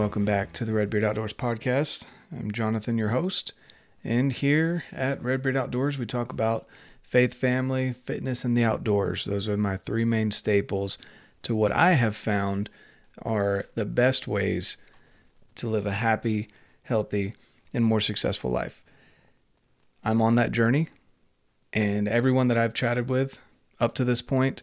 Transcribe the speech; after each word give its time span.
welcome 0.00 0.24
back 0.24 0.50
to 0.54 0.64
the 0.64 0.72
Redbeard 0.72 1.04
Outdoors 1.04 1.34
podcast. 1.34 2.06
I'm 2.32 2.50
Jonathan, 2.52 2.96
your 2.96 3.10
host, 3.10 3.52
and 4.02 4.32
here 4.32 4.82
at 4.92 5.22
Redbeard 5.22 5.58
Outdoors, 5.58 5.98
we 5.98 6.06
talk 6.06 6.32
about 6.32 6.66
faith, 7.02 7.34
family, 7.34 7.92
fitness, 7.92 8.42
and 8.42 8.56
the 8.56 8.64
outdoors. 8.64 9.26
Those 9.26 9.46
are 9.46 9.58
my 9.58 9.76
three 9.76 10.06
main 10.06 10.30
staples 10.30 10.96
to 11.42 11.54
what 11.54 11.70
I 11.70 11.92
have 11.92 12.16
found 12.16 12.70
are 13.20 13.66
the 13.74 13.84
best 13.84 14.26
ways 14.26 14.78
to 15.56 15.68
live 15.68 15.84
a 15.84 15.92
happy, 15.92 16.48
healthy, 16.84 17.34
and 17.74 17.84
more 17.84 18.00
successful 18.00 18.50
life. 18.50 18.82
I'm 20.02 20.22
on 20.22 20.34
that 20.36 20.50
journey, 20.50 20.88
and 21.74 22.08
everyone 22.08 22.48
that 22.48 22.56
I've 22.56 22.72
chatted 22.72 23.10
with 23.10 23.38
up 23.78 23.94
to 23.96 24.04
this 24.06 24.22
point 24.22 24.62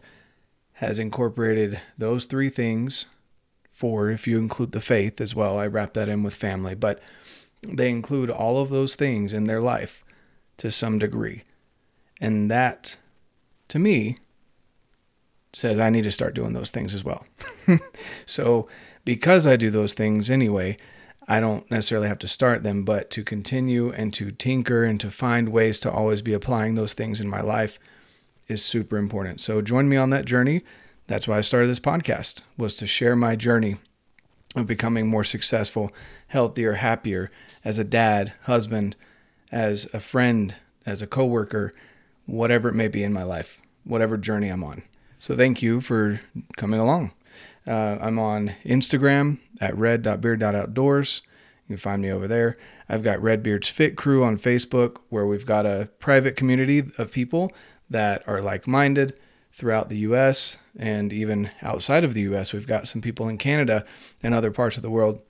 has 0.73 0.97
incorporated 0.97 1.79
those 1.95 2.25
three 2.25 2.49
things. 2.49 3.05
Four, 3.77 4.09
if 4.09 4.25
you 4.25 4.39
include 4.39 4.71
the 4.71 4.79
faith 4.79 5.21
as 5.21 5.35
well. 5.35 5.59
I 5.59 5.67
wrap 5.67 5.93
that 5.93 6.09
in 6.09 6.23
with 6.23 6.33
family, 6.33 6.73
but 6.73 6.99
they 7.61 7.91
include 7.91 8.31
all 8.31 8.59
of 8.59 8.71
those 8.71 8.95
things 8.95 9.33
in 9.33 9.43
their 9.43 9.61
life 9.61 10.03
to 10.57 10.71
some 10.71 10.97
degree. 10.97 11.43
And 12.19 12.49
that, 12.49 12.97
to 13.67 13.77
me, 13.77 14.17
says 15.53 15.77
I 15.77 15.91
need 15.91 16.05
to 16.05 16.11
start 16.11 16.33
doing 16.33 16.53
those 16.53 16.71
things 16.71 16.95
as 16.95 17.03
well. 17.03 17.27
so, 18.25 18.67
because 19.05 19.45
I 19.45 19.55
do 19.57 19.69
those 19.69 19.93
things 19.93 20.31
anyway, 20.31 20.77
I 21.27 21.39
don't 21.39 21.69
necessarily 21.69 22.07
have 22.07 22.17
to 22.17 22.27
start 22.27 22.63
them, 22.63 22.83
but 22.83 23.11
to 23.11 23.23
continue 23.23 23.91
and 23.91 24.11
to 24.15 24.31
tinker 24.31 24.85
and 24.85 24.99
to 25.01 25.11
find 25.11 25.49
ways 25.49 25.79
to 25.81 25.91
always 25.91 26.23
be 26.23 26.33
applying 26.33 26.73
those 26.73 26.95
things 26.95 27.21
in 27.21 27.29
my 27.29 27.41
life 27.41 27.77
is 28.47 28.65
super 28.65 28.97
important. 28.97 29.39
So 29.39 29.61
join 29.61 29.87
me 29.87 29.97
on 29.97 30.09
that 30.09 30.25
journey. 30.25 30.63
That's 31.07 31.27
why 31.27 31.37
I 31.37 31.41
started 31.41 31.69
this 31.69 31.79
podcast 31.79 32.41
was 32.57 32.75
to 32.75 32.87
share 32.87 33.15
my 33.15 33.35
journey 33.35 33.77
of 34.55 34.67
becoming 34.67 35.07
more 35.07 35.23
successful, 35.23 35.91
healthier, 36.27 36.73
happier 36.73 37.31
as 37.63 37.79
a 37.79 37.83
dad, 37.83 38.33
husband, 38.43 38.95
as 39.51 39.89
a 39.93 39.99
friend, 40.01 40.55
as 40.85 41.01
a 41.01 41.07
coworker, 41.07 41.71
whatever 42.25 42.69
it 42.69 42.75
may 42.75 42.89
be 42.89 43.03
in 43.03 43.13
my 43.13 43.23
life, 43.23 43.61
whatever 43.85 44.17
journey 44.17 44.49
I'm 44.49 44.63
on. 44.63 44.83
So 45.19 45.35
thank 45.35 45.61
you 45.61 45.79
for 45.79 46.21
coming 46.57 46.79
along. 46.79 47.11
Uh, 47.65 47.97
I'm 48.01 48.19
on 48.19 48.53
Instagram 48.65 49.39
at 49.61 49.77
red.beard.outdoors. 49.77 51.21
You 51.67 51.75
can 51.75 51.81
find 51.81 52.01
me 52.01 52.11
over 52.11 52.27
there. 52.27 52.55
I've 52.87 53.03
got 53.03 53.21
Redbeard's 53.21 53.69
Fit 53.69 53.95
Crew 53.95 54.23
on 54.23 54.37
Facebook, 54.37 54.97
where 55.09 55.25
we've 55.25 55.45
got 55.45 55.65
a 55.65 55.89
private 55.99 56.35
community 56.35 56.83
of 56.97 57.11
people 57.11 57.51
that 57.89 58.23
are 58.27 58.41
like 58.41 58.67
minded 58.67 59.17
throughout 59.57 59.89
the 59.89 59.97
US 59.97 60.57
and 60.77 61.11
even 61.11 61.49
outside 61.63 62.03
of 62.03 62.13
the 62.13 62.21
US. 62.21 62.53
We've 62.53 62.67
got 62.67 62.87
some 62.87 63.01
people 63.01 63.27
in 63.27 63.39
Canada 63.39 63.83
and 64.21 64.33
other 64.33 64.51
parts 64.51 64.77
of 64.77 64.83
the 64.83 64.91
world 64.91 65.23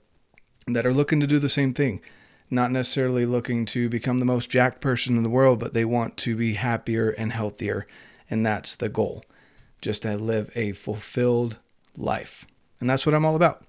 that 0.66 0.84
are 0.84 0.92
looking 0.92 1.18
to 1.20 1.26
do 1.26 1.38
the 1.38 1.48
same 1.48 1.72
thing. 1.72 2.02
Not 2.50 2.70
necessarily 2.70 3.24
looking 3.24 3.64
to 3.66 3.88
become 3.88 4.18
the 4.18 4.26
most 4.26 4.50
jacked 4.50 4.82
person 4.82 5.16
in 5.16 5.22
the 5.22 5.30
world, 5.30 5.58
but 5.58 5.72
they 5.72 5.84
want 5.86 6.18
to 6.18 6.36
be 6.36 6.54
happier 6.54 7.08
and 7.10 7.32
healthier. 7.32 7.86
And 8.28 8.44
that's 8.44 8.74
the 8.74 8.90
goal 8.90 9.24
just 9.80 10.02
to 10.02 10.16
live 10.18 10.50
a 10.54 10.72
fulfilled 10.72 11.56
life. 11.96 12.46
And 12.80 12.90
that's 12.90 13.06
what 13.06 13.14
I'm 13.14 13.24
all 13.24 13.36
about. 13.36 13.64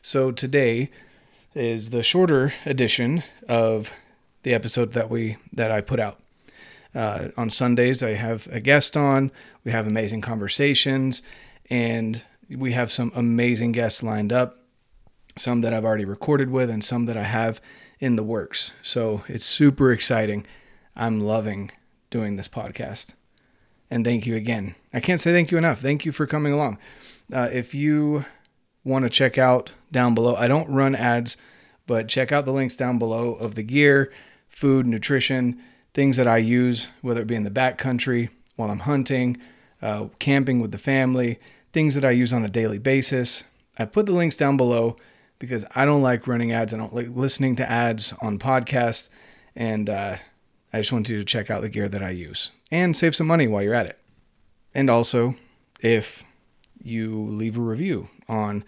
So 0.00 0.30
today 0.30 0.90
is 1.56 1.90
the 1.90 2.04
shorter 2.04 2.54
edition 2.64 3.24
of 3.48 3.92
the 4.44 4.54
episode 4.54 4.92
that 4.92 5.10
we 5.10 5.38
that 5.52 5.72
I 5.72 5.80
put 5.80 5.98
out. 5.98 6.20
Uh, 6.94 7.28
on 7.36 7.50
Sundays, 7.50 8.02
I 8.02 8.10
have 8.10 8.46
a 8.48 8.60
guest 8.60 8.96
on. 8.96 9.32
We 9.64 9.72
have 9.72 9.86
amazing 9.86 10.20
conversations, 10.20 11.22
and 11.68 12.22
we 12.48 12.72
have 12.72 12.92
some 12.92 13.10
amazing 13.14 13.72
guests 13.72 14.02
lined 14.02 14.32
up. 14.32 14.58
Some 15.36 15.62
that 15.62 15.74
I've 15.74 15.84
already 15.84 16.04
recorded 16.04 16.50
with, 16.50 16.70
and 16.70 16.84
some 16.84 17.06
that 17.06 17.16
I 17.16 17.24
have 17.24 17.60
in 17.98 18.16
the 18.16 18.22
works. 18.22 18.72
So 18.82 19.24
it's 19.26 19.44
super 19.44 19.90
exciting. 19.92 20.46
I'm 20.94 21.20
loving 21.20 21.72
doing 22.10 22.36
this 22.36 22.48
podcast. 22.48 23.14
And 23.90 24.04
thank 24.04 24.26
you 24.26 24.36
again. 24.36 24.76
I 24.92 25.00
can't 25.00 25.20
say 25.20 25.32
thank 25.32 25.50
you 25.50 25.58
enough. 25.58 25.80
Thank 25.80 26.04
you 26.04 26.12
for 26.12 26.26
coming 26.26 26.52
along. 26.52 26.78
Uh, 27.32 27.48
if 27.52 27.74
you 27.74 28.24
want 28.84 29.04
to 29.04 29.10
check 29.10 29.38
out 29.38 29.70
down 29.90 30.14
below, 30.14 30.36
I 30.36 30.46
don't 30.46 30.68
run 30.68 30.94
ads, 30.94 31.36
but 31.86 32.08
check 32.08 32.30
out 32.30 32.44
the 32.44 32.52
links 32.52 32.76
down 32.76 32.98
below 32.98 33.34
of 33.34 33.56
the 33.56 33.62
gear, 33.62 34.12
food, 34.48 34.86
nutrition, 34.86 35.60
things 35.94 36.16
that 36.16 36.26
I 36.26 36.38
use, 36.38 36.88
whether 37.00 37.22
it 37.22 37.26
be 37.26 37.36
in 37.36 37.44
the 37.44 37.50
backcountry 37.50 38.28
while 38.56 38.70
I'm 38.70 38.80
hunting, 38.80 39.38
uh, 39.80 40.08
camping 40.18 40.60
with 40.60 40.72
the 40.72 40.78
family, 40.78 41.38
things 41.72 41.94
that 41.94 42.04
I 42.04 42.10
use 42.10 42.32
on 42.32 42.44
a 42.44 42.48
daily 42.48 42.78
basis. 42.78 43.44
I 43.78 43.84
put 43.84 44.06
the 44.06 44.12
links 44.12 44.36
down 44.36 44.56
below 44.56 44.96
because 45.38 45.64
I 45.74 45.84
don't 45.84 46.02
like 46.02 46.26
running 46.26 46.52
ads. 46.52 46.74
I 46.74 46.76
don't 46.76 46.94
like 46.94 47.08
listening 47.14 47.56
to 47.56 47.70
ads 47.70 48.12
on 48.20 48.38
podcasts. 48.38 49.08
And 49.56 49.88
uh, 49.88 50.16
I 50.72 50.78
just 50.78 50.92
want 50.92 51.08
you 51.08 51.18
to 51.18 51.24
check 51.24 51.50
out 51.50 51.62
the 51.62 51.68
gear 51.68 51.88
that 51.88 52.02
I 52.02 52.10
use 52.10 52.50
and 52.70 52.96
save 52.96 53.14
some 53.14 53.26
money 53.26 53.46
while 53.46 53.62
you're 53.62 53.74
at 53.74 53.86
it. 53.86 53.98
And 54.74 54.90
also, 54.90 55.36
if 55.80 56.24
you 56.82 57.26
leave 57.26 57.56
a 57.56 57.60
review 57.60 58.08
on 58.28 58.64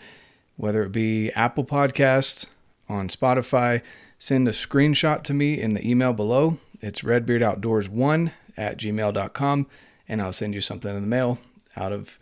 whether 0.57 0.85
it 0.85 0.93
be 0.93 1.31
Apple 1.33 1.65
Podcasts, 1.65 2.47
on 2.89 3.09
Spotify, 3.09 3.83
send 4.19 4.49
a 4.49 4.53
screenshot 4.53 5.23
to 5.25 5.35
me 5.35 5.61
in 5.61 5.75
the 5.75 5.89
email 5.89 6.13
below. 6.13 6.59
It's 6.81 7.03
redbeardoutdoors1 7.03 8.33
at 8.57 8.79
gmail.com, 8.79 9.67
and 10.09 10.23
I'll 10.23 10.33
send 10.33 10.55
you 10.55 10.61
something 10.61 10.95
in 10.95 11.03
the 11.03 11.09
mail 11.09 11.39
out 11.77 11.93
of 11.93 12.19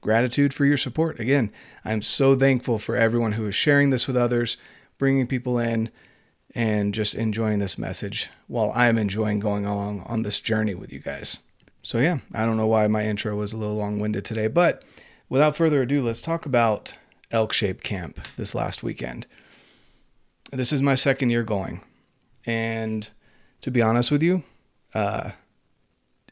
gratitude 0.00 0.54
for 0.54 0.64
your 0.64 0.76
support. 0.76 1.18
Again, 1.18 1.50
I'm 1.84 2.02
so 2.02 2.36
thankful 2.36 2.78
for 2.78 2.96
everyone 2.96 3.32
who 3.32 3.46
is 3.46 3.54
sharing 3.54 3.90
this 3.90 4.06
with 4.06 4.16
others, 4.16 4.56
bringing 4.98 5.26
people 5.26 5.58
in, 5.58 5.90
and 6.54 6.94
just 6.94 7.14
enjoying 7.14 7.58
this 7.58 7.78
message 7.78 8.28
while 8.46 8.72
I'm 8.74 8.98
enjoying 8.98 9.38
going 9.38 9.66
along 9.66 10.02
on 10.06 10.22
this 10.22 10.40
journey 10.40 10.74
with 10.74 10.92
you 10.92 11.00
guys. 11.00 11.38
So, 11.82 11.98
yeah, 11.98 12.18
I 12.34 12.44
don't 12.44 12.56
know 12.56 12.66
why 12.66 12.86
my 12.86 13.04
intro 13.04 13.36
was 13.36 13.52
a 13.52 13.56
little 13.56 13.76
long 13.76 13.98
winded 13.98 14.24
today, 14.24 14.48
but 14.48 14.84
without 15.28 15.56
further 15.56 15.82
ado, 15.82 16.02
let's 16.02 16.22
talk 16.22 16.46
about 16.46 16.94
Elk 17.30 17.52
Shape 17.52 17.82
Camp 17.82 18.20
this 18.36 18.54
last 18.54 18.82
weekend. 18.82 19.26
This 20.50 20.72
is 20.72 20.82
my 20.82 20.94
second 20.94 21.30
year 21.30 21.42
going. 21.42 21.82
And 22.46 23.08
to 23.60 23.70
be 23.70 23.82
honest 23.82 24.10
with 24.10 24.22
you, 24.22 24.42
uh, 24.94 25.30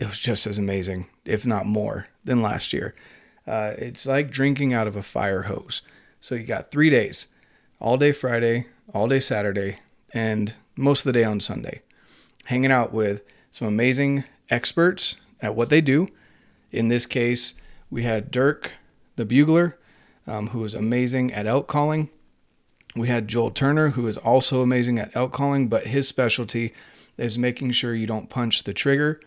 it 0.00 0.06
was 0.06 0.19
just 0.19 0.47
as 0.47 0.59
amazing, 0.59 1.06
if 1.25 1.47
not 1.47 1.66
more, 1.66 2.09
than 2.25 2.42
last 2.42 2.72
year. 2.72 2.94
Uh, 3.47 3.75
it's 3.78 4.06
like 4.06 4.31
drinking 4.31 4.75
out 4.75 4.87
of 4.87 4.97
a 4.97 5.03
fire 5.03 5.42
hose. 5.42 5.82
So 6.20 6.34
you 6.34 6.44
got 6.44 6.70
three 6.70 6.91
days 6.91 7.28
all 7.81 7.97
day 7.97 8.12
Friday, 8.12 8.66
all 8.92 9.09
day 9.09 9.20
Saturday, 9.20 9.78
and 10.12 10.54
most 10.76 11.00
of 11.00 11.12
the 11.12 11.19
day 11.19 11.25
on 11.25 11.41
Sunday, 11.41 11.82
hanging 12.47 12.72
out 12.72 12.92
with 12.92 13.22
some 13.53 13.69
amazing 13.69 14.25
experts 14.50 15.16
at 15.41 15.54
what 15.54 15.70
they 15.70 15.81
do. 15.81 16.08
In 16.72 16.88
this 16.88 17.06
case, 17.06 17.54
we 17.91 18.03
had 18.03 18.31
Dirk, 18.31 18.72
the 19.16 19.25
bugler, 19.25 19.78
um, 20.26 20.48
who 20.48 20.58
was 20.60 20.75
amazing 20.75 21.32
at 21.32 21.47
elk 21.47 21.66
calling. 21.66 22.10
We 22.94 23.08
had 23.08 23.28
Joel 23.28 23.50
Turner, 23.50 23.91
who 23.91 24.06
is 24.08 24.16
also 24.16 24.62
amazing 24.62 24.98
at 24.98 25.14
elk 25.14 25.32
calling, 25.32 25.69
but 25.69 25.87
his 25.87 26.08
specialty 26.08 26.72
is 27.16 27.38
making 27.38 27.72
sure 27.72 27.94
you 27.94 28.06
don't 28.06 28.31
punch 28.31 28.65
the 28.65 28.75
trigger 28.75 29.21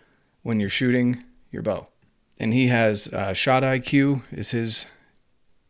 when 0.44 0.60
you're 0.60 0.70
shooting 0.70 1.24
your 1.52 1.62
bow. 1.62 1.88
And 2.38 2.54
he 2.54 2.68
has 2.68 3.08
uh, 3.10 3.34
Shot 3.34 3.64
IQ 3.64 4.22
is 4.32 4.52
his 4.52 4.86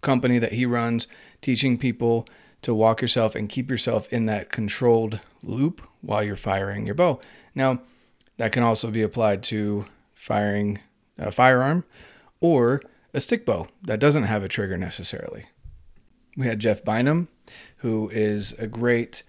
company 0.02 0.40
that 0.40 0.54
he 0.54 0.66
runs, 0.66 1.08
teaching 1.42 1.78
people 1.78 2.28
to 2.62 2.74
walk 2.74 3.02
yourself 3.02 3.36
and 3.36 3.50
keep 3.50 3.70
yourself 3.70 4.12
in 4.12 4.26
that 4.26 4.52
controlled 4.52 5.20
loop 5.42 5.82
while 6.02 6.24
you're 6.24 6.36
firing 6.36 6.86
your 6.86 6.96
bow. 6.96 7.20
Now, 7.56 7.82
that 8.38 8.52
can 8.52 8.64
also 8.64 8.92
be 8.92 9.02
applied 9.02 9.44
to 9.44 9.86
firing 10.14 10.80
a 11.18 11.32
firearm 11.32 11.84
or 12.40 12.82
a 13.14 13.20
stick 13.20 13.46
bow 13.46 13.68
that 13.84 14.00
doesn't 14.00 14.24
have 14.24 14.44
a 14.44 14.48
trigger 14.48 14.78
necessarily. 14.78 15.46
We 16.38 16.48
had 16.48 16.60
Jeff 16.60 16.84
Bynum, 16.84 17.28
who 17.78 18.10
is 18.10 18.54
a 18.54 18.68
great 18.68 19.24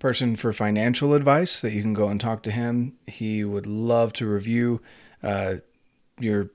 person 0.00 0.34
for 0.34 0.52
financial 0.52 1.14
advice 1.14 1.60
that 1.60 1.72
you 1.72 1.82
can 1.82 1.94
go 1.94 2.08
and 2.08 2.20
talk 2.20 2.42
to 2.42 2.50
him. 2.50 2.96
He 3.06 3.44
would 3.44 3.66
love 3.66 4.12
to 4.14 4.26
review 4.26 4.80
uh, 5.22 5.56
your 6.18 6.50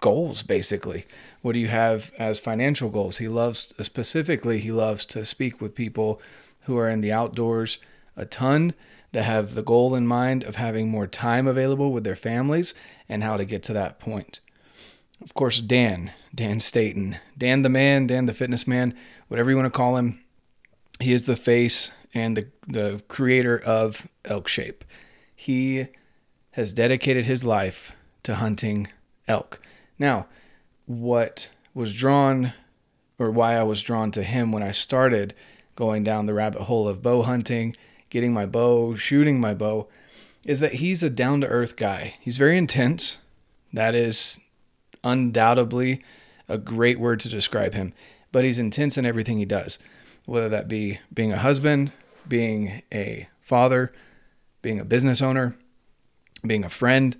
goals, 0.00 0.42
basically. 0.44 1.06
What 1.40 1.52
do 1.52 1.58
you 1.58 1.68
have 1.68 2.12
as 2.18 2.38
financial 2.38 2.90
goals? 2.90 3.16
He 3.16 3.28
loves, 3.28 3.74
specifically, 3.80 4.60
he 4.60 4.70
loves 4.70 5.04
to 5.06 5.24
speak 5.24 5.60
with 5.60 5.74
people 5.74 6.20
who 6.62 6.76
are 6.76 6.88
in 6.88 7.00
the 7.00 7.12
outdoors 7.12 7.78
a 8.14 8.26
ton 8.26 8.74
that 9.12 9.24
have 9.24 9.54
the 9.54 9.62
goal 9.62 9.94
in 9.94 10.06
mind 10.06 10.44
of 10.44 10.56
having 10.56 10.88
more 10.88 11.06
time 11.06 11.46
available 11.46 11.92
with 11.92 12.04
their 12.04 12.16
families 12.16 12.74
and 13.08 13.22
how 13.22 13.36
to 13.36 13.44
get 13.44 13.62
to 13.64 13.72
that 13.72 13.98
point. 13.98 14.40
Of 15.22 15.32
course, 15.32 15.60
Dan, 15.60 16.12
Dan 16.34 16.60
Staton, 16.60 17.16
Dan 17.38 17.62
the 17.62 17.70
man, 17.70 18.06
Dan 18.06 18.26
the 18.26 18.34
fitness 18.34 18.66
man, 18.66 18.94
whatever 19.28 19.50
you 19.50 19.56
want 19.56 19.66
to 19.66 19.76
call 19.76 19.96
him. 19.96 20.20
He 21.00 21.12
is 21.12 21.24
the 21.24 21.36
face 21.36 21.90
and 22.16 22.34
the, 22.34 22.46
the 22.66 23.02
creator 23.08 23.58
of 23.58 24.08
Elk 24.24 24.48
Shape. 24.48 24.84
He 25.34 25.88
has 26.52 26.72
dedicated 26.72 27.26
his 27.26 27.44
life 27.44 27.92
to 28.22 28.36
hunting 28.36 28.88
elk. 29.28 29.60
Now, 29.98 30.26
what 30.86 31.50
was 31.74 31.94
drawn 31.94 32.54
or 33.18 33.30
why 33.30 33.56
I 33.56 33.64
was 33.64 33.82
drawn 33.82 34.10
to 34.12 34.22
him 34.22 34.50
when 34.50 34.62
I 34.62 34.70
started 34.70 35.34
going 35.74 36.04
down 36.04 36.24
the 36.24 36.32
rabbit 36.32 36.62
hole 36.62 36.88
of 36.88 37.02
bow 37.02 37.20
hunting, 37.20 37.76
getting 38.08 38.32
my 38.32 38.46
bow, 38.46 38.94
shooting 38.94 39.38
my 39.38 39.52
bow, 39.52 39.86
is 40.46 40.60
that 40.60 40.74
he's 40.74 41.02
a 41.02 41.10
down 41.10 41.42
to 41.42 41.46
earth 41.48 41.76
guy. 41.76 42.14
He's 42.20 42.38
very 42.38 42.56
intense. 42.56 43.18
That 43.74 43.94
is 43.94 44.40
undoubtedly 45.04 46.02
a 46.48 46.56
great 46.56 46.98
word 46.98 47.20
to 47.20 47.28
describe 47.28 47.74
him, 47.74 47.92
but 48.32 48.44
he's 48.44 48.58
intense 48.58 48.96
in 48.96 49.04
everything 49.04 49.36
he 49.36 49.44
does, 49.44 49.78
whether 50.24 50.48
that 50.48 50.66
be 50.66 51.00
being 51.12 51.32
a 51.32 51.38
husband, 51.38 51.92
being 52.28 52.82
a 52.92 53.28
father, 53.40 53.92
being 54.62 54.80
a 54.80 54.84
business 54.84 55.22
owner, 55.22 55.56
being 56.46 56.64
a 56.64 56.68
friend, 56.68 57.16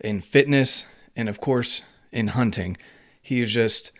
in 0.00 0.20
fitness, 0.20 0.86
and 1.16 1.28
of 1.28 1.40
course 1.40 1.82
in 2.12 2.28
hunting. 2.28 2.76
He 3.20 3.40
is 3.40 3.52
just 3.52 3.92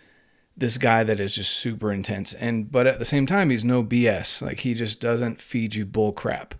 this 0.55 0.77
guy 0.77 1.03
that 1.03 1.19
is 1.19 1.35
just 1.35 1.51
super 1.51 1.91
intense. 1.91 2.33
And 2.33 2.71
but 2.71 2.87
at 2.87 2.99
the 2.99 3.05
same 3.05 3.25
time, 3.25 3.49
he's 3.49 3.63
no 3.63 3.83
BS. 3.83 4.41
Like 4.41 4.59
he 4.59 4.73
just 4.73 4.99
doesn't 4.99 5.41
feed 5.41 5.75
you 5.75 5.85
bull 5.85 6.11
crap. 6.11 6.55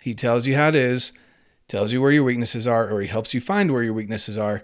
He 0.00 0.14
tells 0.14 0.46
you 0.46 0.56
how 0.56 0.68
it 0.68 0.74
is, 0.74 1.12
tells 1.68 1.92
you 1.92 2.00
where 2.00 2.12
your 2.12 2.24
weaknesses 2.24 2.66
are, 2.66 2.90
or 2.90 3.00
he 3.00 3.08
helps 3.08 3.34
you 3.34 3.40
find 3.40 3.70
where 3.70 3.82
your 3.82 3.92
weaknesses 3.92 4.38
are, 4.38 4.62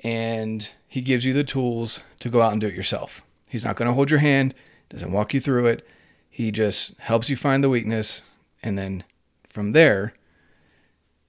and 0.00 0.68
he 0.86 1.00
gives 1.00 1.24
you 1.24 1.32
the 1.32 1.44
tools 1.44 2.00
to 2.20 2.28
go 2.28 2.42
out 2.42 2.52
and 2.52 2.60
do 2.60 2.66
it 2.66 2.74
yourself. 2.74 3.22
He's 3.46 3.64
not 3.64 3.76
going 3.76 3.88
to 3.88 3.94
hold 3.94 4.10
your 4.10 4.20
hand, 4.20 4.54
doesn't 4.88 5.12
walk 5.12 5.32
you 5.32 5.40
through 5.40 5.66
it. 5.66 5.86
He 6.38 6.52
just 6.52 6.96
helps 6.98 7.28
you 7.28 7.34
find 7.34 7.64
the 7.64 7.68
weakness, 7.68 8.22
and 8.62 8.78
then 8.78 9.02
from 9.48 9.72
there, 9.72 10.14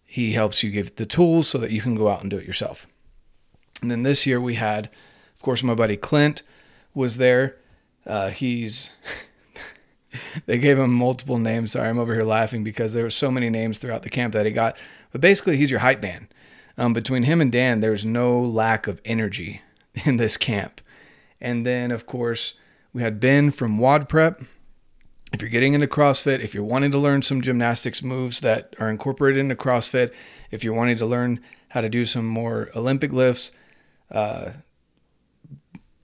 he 0.06 0.34
helps 0.34 0.62
you 0.62 0.70
give 0.70 0.98
the 0.98 1.08
tools 1.08 1.48
so 1.48 1.58
that 1.58 1.72
you 1.72 1.82
can 1.82 1.96
go 1.96 2.10
out 2.10 2.22
and 2.22 2.30
do 2.30 2.38
it 2.38 2.46
yourself. 2.46 2.86
And 3.82 3.90
then 3.90 4.04
this 4.04 4.28
year 4.28 4.40
we 4.40 4.54
had, 4.54 4.86
of 5.36 5.42
course, 5.42 5.64
my 5.64 5.74
buddy 5.74 5.98
Clint 5.98 6.44
was 6.94 7.18
there. 7.18 7.58
Uh, 8.06 8.30
he's 8.30 8.92
they 10.46 10.60
gave 10.60 10.78
him 10.78 10.94
multiple 10.94 11.40
names. 11.40 11.72
Sorry, 11.72 11.90
I'm 11.90 11.98
over 11.98 12.14
here 12.14 12.24
laughing 12.24 12.64
because 12.64 12.94
there 12.94 13.04
were 13.04 13.10
so 13.10 13.32
many 13.32 13.50
names 13.50 13.80
throughout 13.80 14.04
the 14.04 14.12
camp 14.12 14.36
that 14.36 14.46
he 14.46 14.52
got. 14.52 14.78
But 15.12 15.22
basically, 15.22 15.58
he's 15.58 15.72
your 15.72 15.80
hype 15.80 16.04
man. 16.04 16.30
Um, 16.78 16.94
between 16.94 17.24
him 17.24 17.42
and 17.42 17.52
Dan, 17.52 17.80
there's 17.80 18.06
no 18.06 18.40
lack 18.40 18.86
of 18.86 19.02
energy 19.04 19.64
in 20.06 20.18
this 20.18 20.38
camp. 20.38 20.82
And 21.42 21.66
then, 21.66 21.90
of 21.90 22.06
course, 22.06 22.54
we 22.94 23.02
had 23.02 23.20
Ben 23.20 23.50
from 23.50 23.80
WOD 23.80 24.08
Prep 24.08 24.44
if 25.32 25.42
you're 25.42 25.50
getting 25.50 25.74
into 25.74 25.88
CrossFit, 25.88 26.40
if 26.40 26.54
you're 26.54 26.64
wanting 26.64 26.92
to 26.92 26.98
learn 26.98 27.22
some 27.22 27.42
gymnastics 27.42 28.02
moves 28.02 28.42
that 28.42 28.76
are 28.80 28.90
incorporated 28.90 29.40
into 29.40 29.56
CrossFit, 29.56 30.12
if 30.52 30.64
you're 30.64 30.74
wanting 30.74 30.98
to 30.98 31.06
learn 31.06 31.40
how 31.70 31.82
to 31.82 31.90
do 31.90 32.06
some 32.06 32.26
more 32.26 32.70
Olympic 32.76 33.14
lifts, 33.14 33.52
uh, 34.12 34.52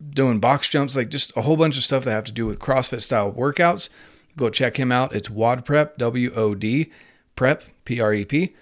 doing 0.09 0.39
box 0.39 0.69
jumps, 0.69 0.95
like 0.95 1.09
just 1.09 1.35
a 1.35 1.41
whole 1.41 1.57
bunch 1.57 1.77
of 1.77 1.83
stuff 1.83 2.03
that 2.03 2.11
have 2.11 2.23
to 2.25 2.31
do 2.31 2.45
with 2.45 2.59
CrossFit 2.59 3.01
style 3.01 3.31
workouts, 3.31 3.89
go 4.37 4.49
check 4.49 4.77
him 4.77 4.91
out. 4.91 5.15
It's 5.15 5.29
WOD 5.29 5.65
Prep, 5.65 5.97
W 5.97 6.31
O 6.35 6.53
D 6.53 6.91
Prep, 7.35 7.63
P 7.83 7.99
R 7.99 8.13
E 8.13 8.25
P. 8.25 8.55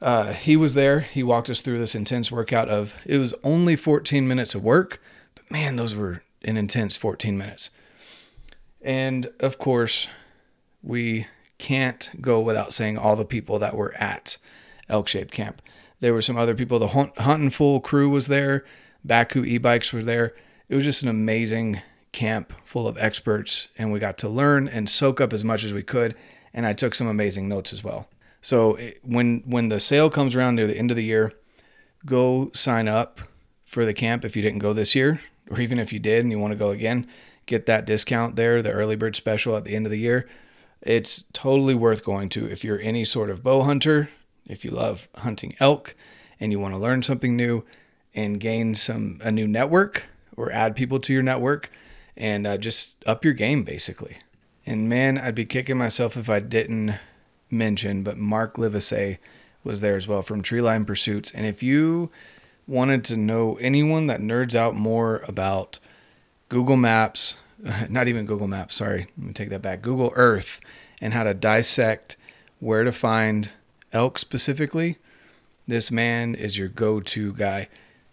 Uh, 0.00 0.32
he 0.32 0.56
was 0.56 0.74
there. 0.74 1.00
He 1.00 1.22
walked 1.22 1.48
us 1.48 1.60
through 1.60 1.78
this 1.78 1.94
intense 1.94 2.32
workout 2.32 2.68
of 2.68 2.94
it 3.06 3.18
was 3.18 3.34
only 3.44 3.76
14 3.76 4.26
minutes 4.26 4.54
of 4.56 4.64
work, 4.64 5.00
but 5.36 5.48
man, 5.48 5.76
those 5.76 5.94
were 5.94 6.22
an 6.44 6.56
intense 6.56 6.96
14 6.96 7.38
minutes. 7.38 7.70
And 8.84 9.32
of 9.40 9.58
course, 9.58 10.08
we 10.82 11.26
can't 11.58 12.10
go 12.20 12.40
without 12.40 12.72
saying 12.72 12.98
all 12.98 13.16
the 13.16 13.24
people 13.24 13.58
that 13.60 13.76
were 13.76 13.94
at 13.94 14.36
Elk 14.88 15.08
Shape 15.08 15.30
Camp. 15.30 15.62
There 16.00 16.12
were 16.12 16.22
some 16.22 16.36
other 16.36 16.54
people. 16.54 16.80
The 16.80 16.88
Hunt, 16.88 17.16
Hunting 17.18 17.50
Fool 17.50 17.80
crew 17.80 18.10
was 18.10 18.26
there. 18.26 18.64
Bakcou 19.06 19.46
e-bikes 19.46 19.92
were 19.92 20.02
there. 20.02 20.34
It 20.68 20.74
was 20.74 20.84
just 20.84 21.02
an 21.02 21.08
amazing 21.08 21.80
camp 22.10 22.52
full 22.64 22.88
of 22.88 22.98
experts, 22.98 23.68
and 23.78 23.92
we 23.92 23.98
got 23.98 24.18
to 24.18 24.28
learn 24.28 24.68
and 24.68 24.90
soak 24.90 25.20
up 25.20 25.32
as 25.32 25.44
much 25.44 25.64
as 25.64 25.72
we 25.72 25.82
could. 25.82 26.16
And 26.52 26.66
I 26.66 26.72
took 26.72 26.94
some 26.94 27.06
amazing 27.06 27.48
notes 27.48 27.72
as 27.72 27.84
well. 27.84 28.08
So 28.40 28.74
eh, 28.74 28.92
when 29.02 29.42
when 29.46 29.68
the 29.68 29.80
sale 29.80 30.10
comes 30.10 30.34
around 30.34 30.56
near 30.56 30.66
the 30.66 30.76
end 30.76 30.90
of 30.90 30.96
the 30.96 31.04
year, 31.04 31.32
go 32.04 32.50
sign 32.52 32.88
up 32.88 33.20
for 33.64 33.84
the 33.84 33.94
camp 33.94 34.24
if 34.24 34.36
you 34.36 34.42
didn't 34.42 34.58
go 34.58 34.72
this 34.72 34.94
year, 34.94 35.20
or 35.50 35.60
even 35.60 35.78
if 35.78 35.92
you 35.92 36.00
did 36.00 36.24
and 36.24 36.30
you 36.30 36.38
want 36.38 36.52
to 36.52 36.58
go 36.58 36.70
again 36.70 37.06
get 37.52 37.66
that 37.66 37.84
discount 37.84 38.34
there, 38.34 38.62
the 38.62 38.72
early 38.72 38.96
bird 38.96 39.14
special 39.14 39.56
at 39.56 39.64
the 39.64 39.76
end 39.76 39.84
of 39.86 39.92
the 39.92 39.98
year. 39.98 40.26
It's 40.80 41.24
totally 41.32 41.74
worth 41.74 42.02
going 42.02 42.30
to 42.30 42.50
if 42.50 42.64
you're 42.64 42.80
any 42.80 43.04
sort 43.04 43.28
of 43.30 43.42
bow 43.42 43.62
hunter, 43.62 44.08
if 44.46 44.64
you 44.64 44.70
love 44.70 45.06
hunting 45.16 45.54
elk 45.60 45.94
and 46.40 46.50
you 46.50 46.58
want 46.58 46.74
to 46.74 46.78
learn 46.78 47.02
something 47.02 47.36
new 47.36 47.64
and 48.14 48.40
gain 48.40 48.74
some 48.74 49.20
a 49.22 49.30
new 49.30 49.46
network 49.46 50.04
or 50.36 50.50
add 50.50 50.74
people 50.74 50.98
to 51.00 51.12
your 51.12 51.22
network 51.22 51.70
and 52.16 52.46
uh, 52.46 52.56
just 52.56 53.04
up 53.06 53.24
your 53.24 53.34
game 53.34 53.64
basically. 53.64 54.16
And 54.64 54.88
man, 54.88 55.18
I'd 55.18 55.34
be 55.34 55.44
kicking 55.44 55.76
myself 55.76 56.16
if 56.16 56.30
I 56.30 56.40
didn't 56.40 56.94
mention, 57.50 58.02
but 58.02 58.16
Mark 58.16 58.56
Livesey 58.56 59.18
was 59.62 59.80
there 59.80 59.96
as 59.96 60.08
well 60.08 60.22
from 60.22 60.42
Treeline 60.42 60.86
Pursuits. 60.86 61.30
And 61.30 61.46
if 61.46 61.62
you 61.62 62.10
wanted 62.66 63.04
to 63.04 63.16
know 63.16 63.56
anyone 63.60 64.06
that 64.06 64.20
nerds 64.20 64.54
out 64.54 64.74
more 64.74 65.22
about 65.28 65.78
Google 66.52 66.76
Maps, 66.76 67.38
not 67.88 68.08
even 68.08 68.26
Google 68.26 68.46
Maps, 68.46 68.74
sorry, 68.74 69.06
let 69.16 69.26
me 69.26 69.32
take 69.32 69.48
that 69.48 69.62
back. 69.62 69.80
Google 69.80 70.12
Earth 70.14 70.60
and 71.00 71.14
how 71.14 71.24
to 71.24 71.32
dissect 71.32 72.18
where 72.60 72.84
to 72.84 72.92
find 72.92 73.50
elk 73.90 74.18
specifically. 74.18 74.98
This 75.66 75.90
man 75.90 76.34
is 76.34 76.58
your 76.58 76.68
go 76.68 77.00
to 77.00 77.32
guy. 77.32 77.68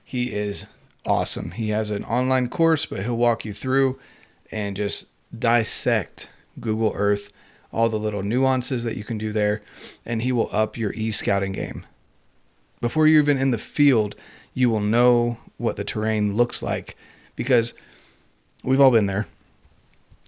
He 0.05 0.31
is 0.31 0.67
awesome. 1.05 1.51
He 1.51 1.69
has 1.71 1.89
an 1.89 2.05
online 2.05 2.47
course, 2.47 2.85
but 2.85 3.03
he'll 3.03 3.17
walk 3.17 3.43
you 3.43 3.51
through 3.51 3.99
and 4.49 4.77
just 4.77 5.07
dissect 5.37 6.29
Google 6.61 6.93
Earth, 6.95 7.33
all 7.73 7.89
the 7.89 7.99
little 7.99 8.23
nuances 8.23 8.85
that 8.85 8.95
you 8.95 9.03
can 9.03 9.17
do 9.17 9.33
there, 9.33 9.61
and 10.05 10.21
he 10.21 10.31
will 10.31 10.47
up 10.53 10.77
your 10.77 10.93
e 10.93 11.11
scouting 11.11 11.51
game. 11.51 11.85
Before 12.79 13.05
you're 13.05 13.21
even 13.21 13.37
in 13.37 13.51
the 13.51 13.57
field, 13.57 14.15
you 14.53 14.69
will 14.69 14.79
know 14.79 15.39
what 15.57 15.75
the 15.75 15.83
terrain 15.83 16.37
looks 16.37 16.63
like 16.63 16.95
because 17.35 17.73
We've 18.63 18.81
all 18.81 18.91
been 18.91 19.05
there. 19.05 19.27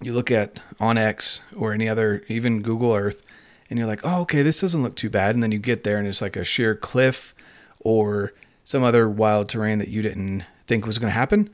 You 0.01 0.13
look 0.13 0.31
at 0.31 0.62
OnX 0.80 1.42
or 1.56 1.74
any 1.74 1.88
other, 1.88 2.24
even 2.28 2.62
Google 2.62 2.94
Earth, 2.94 3.22
and 3.69 3.78
you're 3.78 3.88
like, 3.88 4.01
oh, 4.04 4.21
okay, 4.21 4.42
this 4.42 4.61
doesn't 4.61 4.81
look 4.81 4.95
too 4.95 5.09
bad. 5.09 5.35
And 5.35 5.44
then 5.44 5.52
you 5.52 5.59
get 5.59 5.83
there 5.83 5.97
and 5.97 6.07
it's 6.07 6.21
like 6.21 6.35
a 6.35 6.44
sheer 6.44 6.76
cliff 6.76 7.35
or 7.80 8.33
some 8.64 8.83
other 8.83 9.09
wild 9.09 9.50
terrain 9.50 9.80
that 9.80 9.90
you 9.90 10.02
didn't 10.02 10.45
think 10.66 10.85
was 10.85 10.97
going 10.97 11.11
to 11.11 11.18
happen. 11.18 11.50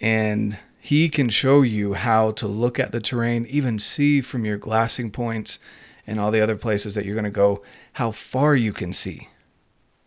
And 0.00 0.58
he 0.80 1.08
can 1.08 1.28
show 1.28 1.62
you 1.62 1.94
how 1.94 2.32
to 2.32 2.46
look 2.46 2.78
at 2.78 2.92
the 2.92 3.00
terrain, 3.00 3.46
even 3.46 3.78
see 3.78 4.20
from 4.20 4.44
your 4.44 4.58
glassing 4.58 5.10
points 5.10 5.58
and 6.06 6.18
all 6.18 6.30
the 6.30 6.40
other 6.40 6.56
places 6.56 6.94
that 6.94 7.04
you're 7.04 7.14
going 7.14 7.24
to 7.24 7.30
go 7.30 7.62
how 7.94 8.10
far 8.10 8.56
you 8.56 8.72
can 8.72 8.92
see. 8.92 9.28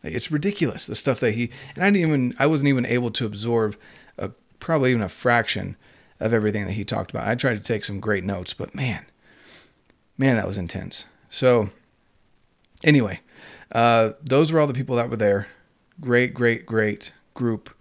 It's 0.04 0.32
ridiculous 0.32 0.88
the 0.88 0.96
stuff 0.96 1.20
that 1.20 1.34
he 1.34 1.52
and 1.76 1.84
I 1.84 1.88
didn't 1.92 2.08
even 2.08 2.36
I 2.40 2.48
wasn't 2.48 2.70
even 2.70 2.88
able 2.88 3.12
to 3.12 3.26
absorb 3.26 3.78
a, 4.18 4.30
probably 4.60 4.90
even 4.90 5.04
a 5.04 5.10
fraction 5.10 5.78
of 6.22 6.34
everything 6.34 6.66
that 6.68 6.74
he 6.74 6.86
talked 6.86 7.12
about. 7.12 7.28
I 7.28 7.36
tried 7.36 7.56
to 7.56 7.60
take 7.60 7.84
some 7.84 8.00
great 8.00 8.24
notes, 8.24 8.54
but 8.54 8.76
man, 8.76 9.06
man, 10.18 10.38
that 10.38 10.48
was 10.48 10.58
intense. 10.58 11.06
So, 11.30 11.70
anyway, 12.84 13.20
uh, 13.72 14.12
those 14.22 14.52
were 14.52 14.60
all 14.60 14.68
the 14.68 14.74
people 14.74 14.96
that 14.98 15.10
were 15.10 15.18
there. 15.18 15.48
Great, 16.00 16.34
great, 16.34 16.66
great 16.66 17.12
group, 17.34 17.76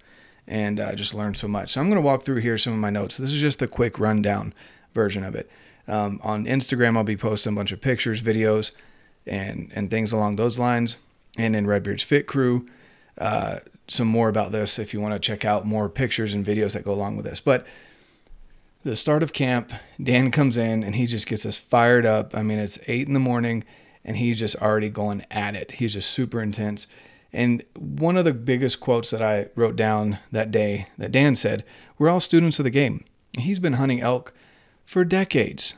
and 0.47 0.81
I 0.81 0.85
uh, 0.85 0.95
just 0.95 1.15
learned 1.15 1.37
so 1.37 1.49
much. 1.49 1.73
So, 1.73 1.81
I'm 1.81 1.89
going 1.89 2.01
to 2.01 2.07
walk 2.07 2.23
through 2.23 2.41
here 2.41 2.57
some 2.57 2.73
of 2.73 2.79
my 2.79 2.91
notes. 2.91 3.19
This 3.19 3.31
is 3.31 3.41
just 3.41 3.61
a 3.61 3.69
quick 3.69 3.99
rundown 3.99 4.55
version 4.95 5.23
of 5.23 5.35
it. 5.35 5.51
Um, 5.87 6.19
on 6.23 6.47
Instagram, 6.47 6.97
I'll 6.97 7.05
be 7.05 7.17
posting 7.17 7.53
a 7.53 7.57
bunch 7.57 7.73
of 7.73 7.81
pictures, 7.81 8.23
videos, 8.23 8.73
and 9.27 9.71
and 9.75 9.91
things 9.91 10.13
along 10.13 10.37
those 10.37 10.59
lines. 10.59 10.97
And 11.37 11.55
in 11.55 11.67
Redbeard's 11.67 12.03
Fit 12.03 12.27
Crew, 12.27 12.67
uh, 13.19 13.59
some 13.87 14.09
more 14.09 14.29
about 14.29 14.51
this 14.51 14.79
if 14.79 14.95
you 14.95 15.01
want 15.01 15.15
to 15.15 15.21
check 15.21 15.45
out 15.45 15.67
more 15.67 15.89
pictures 15.89 16.33
and 16.33 16.45
videos 16.45 16.73
that 16.73 16.85
go 16.85 16.93
along 16.93 17.17
with 17.17 17.27
this. 17.27 17.41
But 17.41 17.67
the 18.83 18.97
start 18.97 19.23
of 19.23 19.33
camp, 19.33 19.73
Dan 20.03 20.31
comes 20.31 20.57
in 20.57 20.83
and 20.83 20.95
he 20.95 21.07
just 21.07 21.27
gets 21.27 21.45
us 21.45 21.57
fired 21.57 22.07
up. 22.07 22.35
I 22.35 22.43
mean, 22.43 22.59
it's 22.59 22.79
eight 22.87 23.07
in 23.07 23.15
the 23.15 23.21
morning 23.21 23.65
and 24.05 24.17
he's 24.17 24.39
just 24.39 24.57
already 24.57 24.89
going 24.89 25.25
at 25.31 25.55
it. 25.55 25.73
He's 25.73 25.93
just 25.93 26.11
super 26.11 26.41
intense. 26.41 26.87
And 27.33 27.63
one 27.77 28.17
of 28.17 28.25
the 28.25 28.33
biggest 28.33 28.81
quotes 28.81 29.11
that 29.11 29.23
I 29.23 29.49
wrote 29.55 29.77
down 29.77 30.19
that 30.33 30.51
day 30.51 30.89
that 30.99 31.13
Dan 31.13 31.37
said, 31.37 31.65
We're 31.99 32.09
all 32.09 32.21
students 32.21 32.59
of 32.59 32.65
the 32.65 32.71
game. 32.71 33.05
He's 33.39 33.59
been 33.59 33.75
hunting 33.75 34.01
elk 34.01 34.33
for 34.85 35.05
decades. 35.05 35.77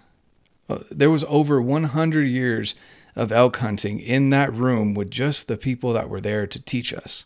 Uh, 0.69 0.79
there 0.91 1.11
was 1.11 1.25
over 1.29 1.61
100 1.61 2.23
years 2.23 2.75
of 3.15 3.31
elk 3.31 3.59
hunting 3.59 4.01
in 4.01 4.31
that 4.31 4.53
room 4.55 4.95
with 4.95 5.11
just 5.11 5.49
the 5.49 5.59
people 5.59 5.93
that 5.93 6.09
were 6.09 6.21
there 6.21 6.47
to 6.47 6.63
teach 6.63 6.95
us, 6.95 7.25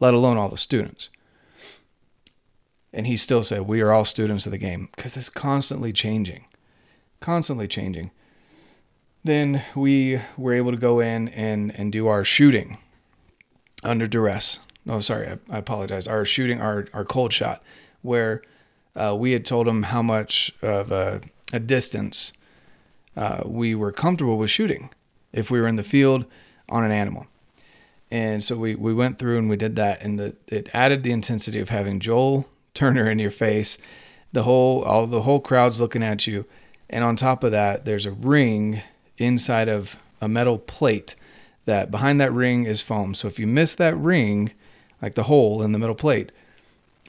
let 0.00 0.14
alone 0.14 0.38
all 0.38 0.48
the 0.48 0.56
students. 0.56 1.10
And 2.92 3.06
he 3.06 3.16
still 3.16 3.42
said, 3.42 3.62
We 3.62 3.80
are 3.80 3.92
all 3.92 4.04
students 4.04 4.46
of 4.46 4.52
the 4.52 4.58
game 4.58 4.88
because 4.96 5.16
it's 5.16 5.28
constantly 5.28 5.92
changing, 5.92 6.46
constantly 7.20 7.68
changing. 7.68 8.10
Then 9.24 9.62
we 9.74 10.20
were 10.36 10.54
able 10.54 10.70
to 10.70 10.78
go 10.78 11.00
in 11.00 11.28
and, 11.28 11.74
and 11.78 11.92
do 11.92 12.06
our 12.06 12.24
shooting 12.24 12.78
under 13.82 14.06
duress. 14.06 14.60
Oh, 14.88 15.00
sorry, 15.00 15.28
I, 15.28 15.56
I 15.56 15.58
apologize. 15.58 16.08
Our 16.08 16.24
shooting, 16.24 16.60
our, 16.60 16.86
our 16.94 17.04
cold 17.04 17.32
shot, 17.32 17.62
where 18.02 18.42
uh, 18.96 19.14
we 19.16 19.32
had 19.32 19.44
told 19.44 19.68
him 19.68 19.84
how 19.84 20.02
much 20.02 20.52
of 20.62 20.90
a, 20.90 21.20
a 21.52 21.60
distance 21.60 22.32
uh, 23.16 23.42
we 23.44 23.74
were 23.74 23.92
comfortable 23.92 24.38
with 24.38 24.50
shooting 24.50 24.90
if 25.32 25.50
we 25.50 25.60
were 25.60 25.68
in 25.68 25.76
the 25.76 25.82
field 25.82 26.24
on 26.68 26.84
an 26.84 26.90
animal. 26.90 27.26
And 28.10 28.42
so 28.42 28.56
we, 28.56 28.74
we 28.74 28.94
went 28.94 29.18
through 29.18 29.38
and 29.38 29.50
we 29.50 29.56
did 29.56 29.76
that, 29.76 30.02
and 30.02 30.18
the, 30.18 30.36
it 30.46 30.70
added 30.72 31.02
the 31.02 31.10
intensity 31.10 31.60
of 31.60 31.68
having 31.68 32.00
Joel 32.00 32.48
Turner 32.78 33.10
in 33.10 33.18
your 33.18 33.32
face, 33.32 33.76
the 34.32 34.44
whole 34.44 34.82
all 34.84 35.08
the 35.08 35.22
whole 35.22 35.40
crowd's 35.40 35.80
looking 35.80 36.04
at 36.04 36.28
you, 36.28 36.44
and 36.88 37.02
on 37.02 37.16
top 37.16 37.42
of 37.42 37.50
that, 37.50 37.84
there's 37.84 38.06
a 38.06 38.12
ring 38.12 38.82
inside 39.18 39.68
of 39.68 39.96
a 40.20 40.28
metal 40.28 40.58
plate. 40.58 41.16
That 41.64 41.90
behind 41.90 42.20
that 42.20 42.32
ring 42.32 42.66
is 42.66 42.80
foam. 42.80 43.16
So 43.16 43.26
if 43.26 43.40
you 43.40 43.48
miss 43.48 43.74
that 43.74 43.96
ring, 43.98 44.52
like 45.02 45.14
the 45.14 45.24
hole 45.24 45.60
in 45.60 45.72
the 45.72 45.78
metal 45.80 45.96
plate, 45.96 46.30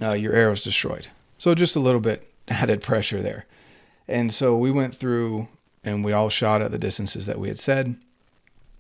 uh, 0.02 0.14
your 0.14 0.34
arrow's 0.34 0.64
destroyed. 0.64 1.08
So 1.38 1.54
just 1.54 1.76
a 1.76 1.80
little 1.80 2.02
bit 2.02 2.28
added 2.48 2.82
pressure 2.82 3.22
there. 3.22 3.46
And 4.08 4.34
so 4.34 4.58
we 4.58 4.72
went 4.72 4.96
through 4.96 5.50
and 5.84 6.04
we 6.04 6.14
all 6.14 6.30
shot 6.30 6.64
at 6.64 6.72
the 6.72 6.80
distances 6.80 7.28
that 7.28 7.40
we 7.40 7.48
had 7.48 7.60
said. 7.60 7.96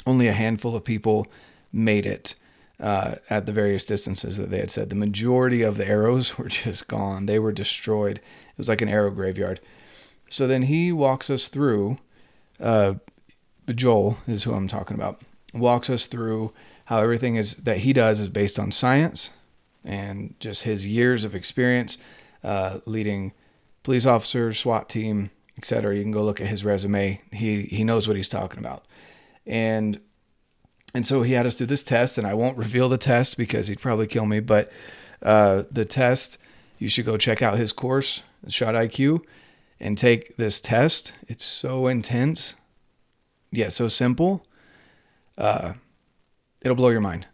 Only 0.07 0.27
a 0.27 0.33
handful 0.33 0.75
of 0.75 0.83
people 0.83 1.27
made 1.71 2.07
it 2.07 2.33
uh, 2.79 3.15
at 3.29 3.45
the 3.45 3.51
various 3.51 3.85
distances 3.85 4.37
that 4.37 4.49
they 4.49 4.59
had 4.59 4.71
said. 4.71 4.89
The 4.89 4.95
majority 4.95 5.61
of 5.61 5.77
the 5.77 5.87
arrows 5.87 6.37
were 6.37 6.47
just 6.47 6.87
gone, 6.87 7.25
they 7.25 7.39
were 7.39 7.51
destroyed. 7.51 8.17
It 8.17 8.57
was 8.57 8.69
like 8.69 8.81
an 8.81 8.89
arrow 8.89 9.11
graveyard. 9.11 9.59
So 10.29 10.47
then 10.47 10.63
he 10.63 10.91
walks 10.91 11.29
us 11.29 11.47
through, 11.47 11.97
uh, 12.59 12.95
Joel 13.67 14.17
is 14.27 14.43
who 14.43 14.53
I'm 14.53 14.67
talking 14.67 14.95
about, 14.95 15.21
walks 15.53 15.89
us 15.89 16.05
through 16.05 16.53
how 16.85 16.99
everything 16.99 17.35
is 17.35 17.55
that 17.55 17.79
he 17.79 17.93
does 17.93 18.19
is 18.19 18.29
based 18.29 18.59
on 18.59 18.71
science 18.71 19.31
and 19.83 20.35
just 20.39 20.63
his 20.63 20.85
years 20.85 21.23
of 21.23 21.35
experience 21.35 21.97
uh, 22.43 22.79
leading 22.85 23.33
police 23.83 24.05
officers, 24.05 24.59
SWAT 24.59 24.89
team, 24.89 25.31
etc. 25.57 25.95
You 25.95 26.03
can 26.03 26.11
go 26.11 26.23
look 26.23 26.41
at 26.41 26.47
his 26.47 26.63
resume. 26.63 27.21
He 27.31 27.63
he 27.63 27.83
knows 27.83 28.07
what 28.07 28.17
he's 28.17 28.29
talking 28.29 28.59
about, 28.59 28.85
and 29.45 29.99
and 30.93 31.05
so 31.05 31.21
he 31.21 31.33
had 31.33 31.45
us 31.45 31.55
do 31.55 31.65
this 31.65 31.83
test, 31.83 32.17
and 32.17 32.25
I 32.25 32.33
won't 32.33 32.57
reveal 32.57 32.89
the 32.89 32.97
test 32.97 33.37
because 33.37 33.67
he'd 33.67 33.81
probably 33.81 34.07
kill 34.07 34.25
me. 34.25 34.39
But 34.39 34.71
uh, 35.21 35.63
the 35.71 35.85
test, 35.85 36.37
you 36.77 36.89
should 36.89 37.05
go 37.05 37.17
check 37.17 37.41
out 37.41 37.57
his 37.57 37.71
course, 37.71 38.23
Shot 38.47 38.73
IQ, 38.73 39.21
and 39.79 39.97
take 39.97 40.37
this 40.37 40.59
test. 40.59 41.13
It's 41.27 41.43
so 41.43 41.87
intense, 41.87 42.55
yeah, 43.51 43.69
so 43.69 43.87
simple. 43.87 44.45
Uh, 45.37 45.73
it'll 46.61 46.75
blow 46.75 46.89
your 46.89 47.01
mind. 47.01 47.27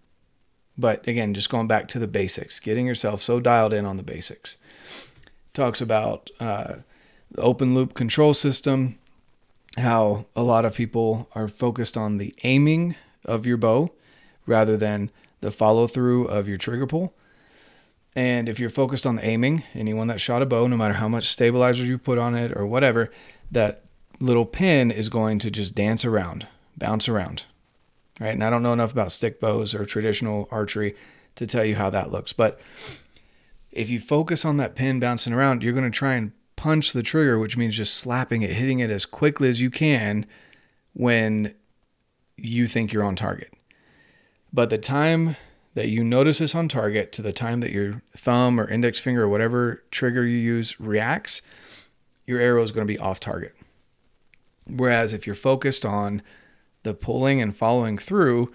But 0.78 1.08
again, 1.08 1.34
just 1.34 1.50
going 1.50 1.68
back 1.68 1.88
to 1.90 2.00
the 2.00 2.08
basics, 2.08 2.60
getting 2.60 2.86
yourself 2.86 3.22
so 3.22 3.40
dialed 3.40 3.74
in 3.74 3.86
on 3.86 3.98
the 3.98 4.04
basics. 4.04 4.58
Talks 5.54 5.80
about 5.80 6.30
uh, 6.40 6.76
the 7.32 7.42
open 7.42 7.74
loop 7.74 7.94
control 7.94 8.34
system, 8.34 9.00
how 9.78 10.26
a 10.36 10.44
lot 10.44 10.66
of 10.66 10.76
people 10.76 11.30
are 11.34 11.48
focused 11.48 11.96
on 11.96 12.18
the 12.18 12.34
aiming 12.44 12.96
of 13.25 13.46
your 13.46 13.58
bow 13.58 13.91
rather 14.46 14.77
than 14.77 15.12
the 15.41 15.51
follow 15.51 15.88
through 15.88 16.25
of 16.25 16.48
your 16.48 16.58
trigger 16.58 16.88
pull. 16.88 17.13
And 18.15 18.48
if 18.48 18.60
you're 18.60 18.70
focused 18.70 19.05
on 19.05 19.20
aiming, 19.22 19.63
anyone 19.74 20.08
that 20.08 20.22
shot 20.22 20.41
a 20.41 20.46
bow, 20.46 20.67
no 20.67 20.77
matter 20.77 20.94
how 20.94 21.10
much 21.10 21.27
stabilizers 21.27 21.89
you 21.89 21.98
put 21.98 22.17
on 22.17 22.34
it 22.36 22.55
or 22.55 22.65
whatever, 22.65 23.12
that 23.51 23.84
little 24.20 24.46
pin 24.46 24.89
is 24.89 25.10
going 25.10 25.39
to 25.39 25.51
just 25.51 25.75
dance 25.75 26.05
around, 26.05 26.48
bounce 26.77 27.10
around. 27.10 27.44
Right. 28.20 28.29
And 28.29 28.44
I 28.46 28.50
don't 28.50 28.63
know 28.63 28.72
enough 28.72 28.94
about 28.94 29.12
stick 29.12 29.41
bows 29.41 29.75
or 29.75 29.86
traditional 29.86 30.48
archery 30.50 30.96
to 31.36 31.46
tell 31.46 31.65
you 31.65 31.75
how 31.75 31.89
that 31.89 32.13
looks. 32.13 32.32
But 32.32 32.62
if 33.72 33.89
you 33.89 34.00
focus 34.00 34.46
on 34.46 34.55
that 34.58 34.75
pin 34.75 35.01
bouncing 35.01 35.34
around, 35.34 35.62
you're 35.62 35.74
going 35.74 35.84
to 35.84 35.91
try 35.91 36.13
and 36.13 36.32
punch 36.55 36.94
the 36.94 37.03
trigger, 37.03 37.38
which 37.38 37.58
means 37.58 37.75
just 37.75 37.96
slapping 37.96 38.41
it, 38.41 38.51
hitting 38.51 38.79
it 38.79 38.89
as 38.89 39.05
quickly 39.05 39.50
as 39.50 39.60
you 39.60 39.70
can 39.70 40.25
when 40.94 41.53
you 42.38 42.68
think 42.68 42.92
you're 42.92 43.04
on 43.04 43.15
target. 43.15 43.54
But 44.51 44.70
the 44.70 44.77
time 44.77 45.36
that 45.74 45.89
you 45.89 46.04
notice 46.04 46.39
this 46.39 46.56
on 46.56 46.68
target 46.70 47.12
to 47.13 47.22
the 47.22 47.34
time 47.34 47.60
that 47.60 47.72
your 47.72 48.01
thumb 48.15 48.60
or 48.60 48.70
index 48.70 49.00
finger 49.00 49.24
or 49.24 49.30
whatever 49.30 49.84
trigger 49.92 50.25
you 50.25 50.38
use 50.38 50.80
reacts, 50.80 51.42
your 52.25 52.39
arrow 52.39 52.63
is 52.63 52.72
going 52.72 52.88
to 52.88 52.94
be 52.94 53.00
off 53.00 53.20
target. 53.20 53.56
Whereas 54.68 55.13
if 55.13 55.27
you're 55.27 55.36
focused 55.36 55.86
on 55.86 56.22
the 56.84 56.94
pulling 56.94 57.42
and 57.42 57.56
following 57.56 57.98
through 57.98 58.51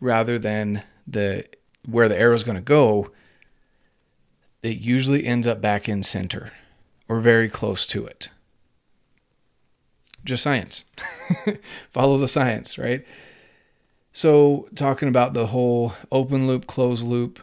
rather 0.00 0.38
than 0.38 0.82
the 1.06 1.44
where 1.86 2.08
the 2.08 2.18
arrow 2.18 2.34
is 2.34 2.44
going 2.44 2.56
to 2.56 2.62
go, 2.62 3.08
it 4.62 4.78
usually 4.78 5.26
ends 5.26 5.46
up 5.46 5.60
back 5.60 5.88
in 5.88 6.02
center 6.02 6.52
or 7.08 7.20
very 7.20 7.48
close 7.48 7.86
to 7.88 8.06
it 8.06 8.30
just 10.24 10.42
science. 10.42 10.84
Follow 11.90 12.18
the 12.18 12.28
science, 12.28 12.78
right? 12.78 13.04
So, 14.12 14.68
talking 14.74 15.08
about 15.08 15.32
the 15.32 15.46
whole 15.46 15.94
open 16.10 16.46
loop, 16.46 16.66
closed 16.66 17.04
loop, 17.04 17.42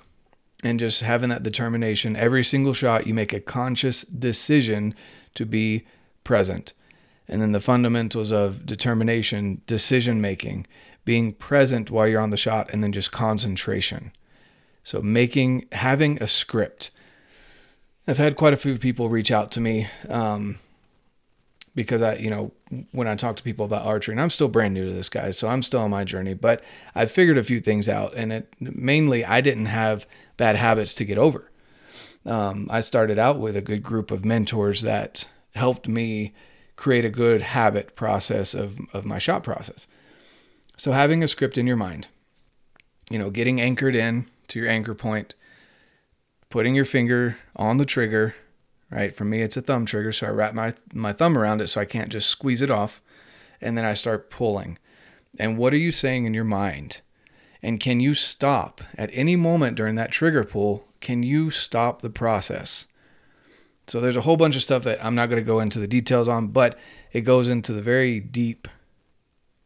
and 0.63 0.79
just 0.79 1.01
having 1.01 1.29
that 1.29 1.41
determination, 1.41 2.15
every 2.15 2.43
single 2.43 2.73
shot, 2.73 3.07
you 3.07 3.13
make 3.13 3.33
a 3.33 3.39
conscious 3.39 4.01
decision 4.03 4.93
to 5.33 5.45
be 5.45 5.85
present. 6.23 6.73
And 7.27 7.41
then 7.41 7.53
the 7.53 7.59
fundamentals 7.59 8.31
of 8.31 8.65
determination, 8.65 9.61
decision 9.65 10.21
making, 10.21 10.67
being 11.05 11.33
present 11.33 11.89
while 11.89 12.07
you're 12.07 12.21
on 12.21 12.29
the 12.29 12.37
shot, 12.37 12.69
and 12.71 12.83
then 12.83 12.91
just 12.91 13.11
concentration. 13.11 14.11
So, 14.83 15.01
making, 15.01 15.67
having 15.71 16.21
a 16.21 16.27
script. 16.27 16.91
I've 18.07 18.17
had 18.17 18.35
quite 18.35 18.53
a 18.53 18.57
few 18.57 18.77
people 18.77 19.09
reach 19.09 19.31
out 19.31 19.51
to 19.51 19.59
me 19.59 19.87
um, 20.07 20.57
because 21.79 22.01
I, 22.01 22.15
you 22.15 22.29
know, 22.29 22.51
when 22.91 23.07
I 23.07 23.15
talk 23.15 23.37
to 23.37 23.43
people 23.43 23.63
about 23.63 23.85
archery, 23.85 24.11
and 24.11 24.19
I'm 24.19 24.29
still 24.29 24.49
brand 24.49 24.73
new 24.73 24.83
to 24.83 24.91
this, 24.91 25.07
guys, 25.07 25.37
so 25.37 25.47
I'm 25.47 25.63
still 25.63 25.79
on 25.79 25.89
my 25.89 26.03
journey, 26.03 26.33
but 26.33 26.61
I 26.93 27.05
figured 27.05 27.37
a 27.37 27.43
few 27.43 27.61
things 27.61 27.87
out, 27.87 28.13
and 28.15 28.33
it 28.33 28.53
mainly 28.59 29.23
I 29.23 29.39
didn't 29.39 29.67
have 29.67 30.05
bad 30.35 30.57
habits 30.57 30.93
to 30.95 31.05
get 31.05 31.17
over. 31.17 31.49
Um, 32.25 32.67
I 32.69 32.81
started 32.81 33.17
out 33.17 33.39
with 33.39 33.55
a 33.55 33.61
good 33.61 33.81
group 33.81 34.11
of 34.11 34.25
mentors 34.25 34.81
that 34.81 35.25
helped 35.55 35.87
me 35.87 36.33
create 36.75 37.05
a 37.05 37.09
good 37.09 37.41
habit 37.41 37.95
process 37.95 38.53
of, 38.53 38.77
of 38.91 39.05
my 39.05 39.17
shot 39.17 39.41
process. 39.41 39.87
So 40.75 40.91
having 40.91 41.23
a 41.23 41.29
script 41.29 41.57
in 41.57 41.65
your 41.65 41.77
mind, 41.77 42.09
you 43.09 43.17
know, 43.17 43.29
getting 43.29 43.61
anchored 43.61 43.95
in 43.95 44.27
to 44.49 44.59
your 44.59 44.67
anchor 44.67 44.95
point, 44.95 45.33
putting 46.49 46.75
your 46.75 46.83
finger 46.83 47.37
on 47.55 47.77
the 47.77 47.85
trigger, 47.85 48.35
right? 48.89 49.15
For 49.15 49.25
me, 49.25 49.41
it's 49.41 49.57
a 49.57 49.61
thumb 49.61 49.85
trigger, 49.85 50.11
so 50.11 50.27
I 50.27 50.31
wrap 50.31 50.53
my 50.53 50.73
my 50.93 51.13
thumb 51.13 51.37
around 51.37 51.61
it 51.61 51.67
so 51.67 51.81
I 51.81 51.85
can't 51.85 52.11
just 52.11 52.29
squeeze 52.29 52.61
it 52.61 52.71
off, 52.71 53.01
and 53.61 53.77
then 53.77 53.85
I 53.85 53.93
start 53.93 54.29
pulling. 54.29 54.77
And 55.37 55.57
what 55.57 55.73
are 55.73 55.77
you 55.77 55.91
saying 55.91 56.25
in 56.25 56.33
your 56.33 56.43
mind? 56.43 57.01
And 57.61 57.79
can 57.79 57.99
you 57.99 58.13
stop 58.13 58.81
at 58.97 59.09
any 59.13 59.35
moment 59.35 59.75
during 59.75 59.95
that 59.95 60.11
trigger 60.11 60.43
pull? 60.43 60.85
Can 61.01 61.23
you 61.23 61.51
stop 61.51 62.01
the 62.01 62.09
process? 62.09 62.87
So 63.87 63.99
there's 63.99 64.15
a 64.15 64.21
whole 64.21 64.37
bunch 64.37 64.55
of 64.55 64.63
stuff 64.63 64.83
that 64.83 65.03
I'm 65.03 65.15
not 65.15 65.29
going 65.29 65.41
to 65.41 65.45
go 65.45 65.59
into 65.59 65.79
the 65.79 65.87
details 65.87 66.27
on, 66.27 66.47
but 66.47 66.77
it 67.11 67.21
goes 67.21 67.47
into 67.47 67.73
the 67.73 67.81
very 67.81 68.19
deep 68.19 68.67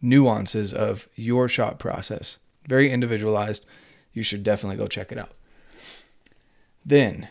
nuances 0.01 0.73
of 0.73 1.07
your 1.15 1.47
shot 1.47 1.77
process. 1.77 2.37
Very 2.67 2.89
individualized. 2.89 3.65
You 4.13 4.23
should 4.23 4.43
definitely 4.43 4.77
go 4.77 4.87
check 4.87 5.11
it 5.11 5.17
out. 5.17 5.31
Then, 6.85 7.27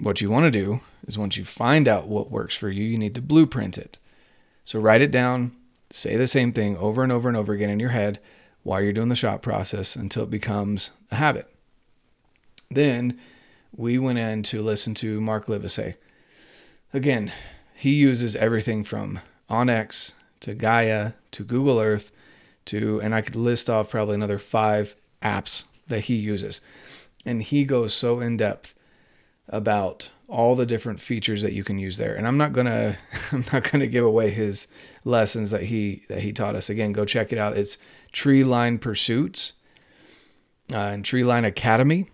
what 0.00 0.20
you 0.20 0.30
want 0.30 0.44
to 0.44 0.50
do 0.50 0.80
is 1.06 1.18
once 1.18 1.36
you 1.36 1.44
find 1.44 1.88
out 1.88 2.08
what 2.08 2.30
works 2.30 2.54
for 2.54 2.68
you, 2.68 2.84
you 2.84 2.98
need 2.98 3.14
to 3.14 3.22
blueprint 3.22 3.78
it. 3.78 3.98
So 4.64 4.80
write 4.80 5.02
it 5.02 5.10
down, 5.10 5.52
say 5.90 6.16
the 6.16 6.26
same 6.26 6.52
thing 6.52 6.76
over 6.76 7.02
and 7.02 7.12
over 7.12 7.28
and 7.28 7.36
over 7.36 7.52
again 7.52 7.70
in 7.70 7.80
your 7.80 7.90
head 7.90 8.18
while 8.62 8.80
you're 8.80 8.92
doing 8.92 9.10
the 9.10 9.14
shot 9.14 9.42
process 9.42 9.94
until 9.94 10.24
it 10.24 10.30
becomes 10.30 10.90
a 11.10 11.16
habit. 11.16 11.48
Then 12.70 13.18
we 13.76 13.98
went 13.98 14.18
in 14.18 14.42
to 14.44 14.62
listen 14.62 14.94
to 14.94 15.20
Mark 15.20 15.46
Livesay. 15.46 15.94
Again, 16.92 17.32
he 17.74 17.94
uses 17.94 18.36
everything 18.36 18.84
from 18.84 19.20
onX 19.50 20.12
to 20.40 20.54
Gaia 20.54 21.12
to 21.32 21.44
Google 21.44 21.80
Earth 21.80 22.10
to, 22.66 23.00
and 23.00 23.14
I 23.14 23.20
could 23.20 23.36
list 23.36 23.68
off 23.68 23.90
probably 23.90 24.14
another 24.14 24.38
five 24.38 24.96
apps 25.22 25.64
that 25.88 26.04
he 26.04 26.14
uses. 26.14 26.60
And 27.26 27.42
he 27.42 27.64
goes 27.64 27.92
so 27.92 28.20
in 28.20 28.36
depth 28.36 28.73
about 29.48 30.10
all 30.28 30.56
the 30.56 30.66
different 30.66 31.00
features 31.00 31.42
that 31.42 31.52
you 31.52 31.62
can 31.62 31.78
use 31.78 31.96
there. 31.96 32.14
And 32.14 32.26
I'm 32.26 32.36
not 32.36 32.52
gonna 32.52 32.96
I'm 33.32 33.44
not 33.52 33.70
gonna 33.70 33.86
give 33.86 34.04
away 34.04 34.30
his 34.30 34.68
lessons 35.04 35.50
that 35.50 35.64
he 35.64 36.04
that 36.08 36.20
he 36.20 36.32
taught 36.32 36.56
us. 36.56 36.70
Again, 36.70 36.92
go 36.92 37.04
check 37.04 37.32
it 37.32 37.38
out. 37.38 37.56
It's 37.56 37.78
Tree 38.12 38.44
Line 38.44 38.78
Pursuits 38.78 39.54
uh, 40.72 40.78
and 40.78 41.04
Treeline 41.04 41.46
Academy. 41.46 42.06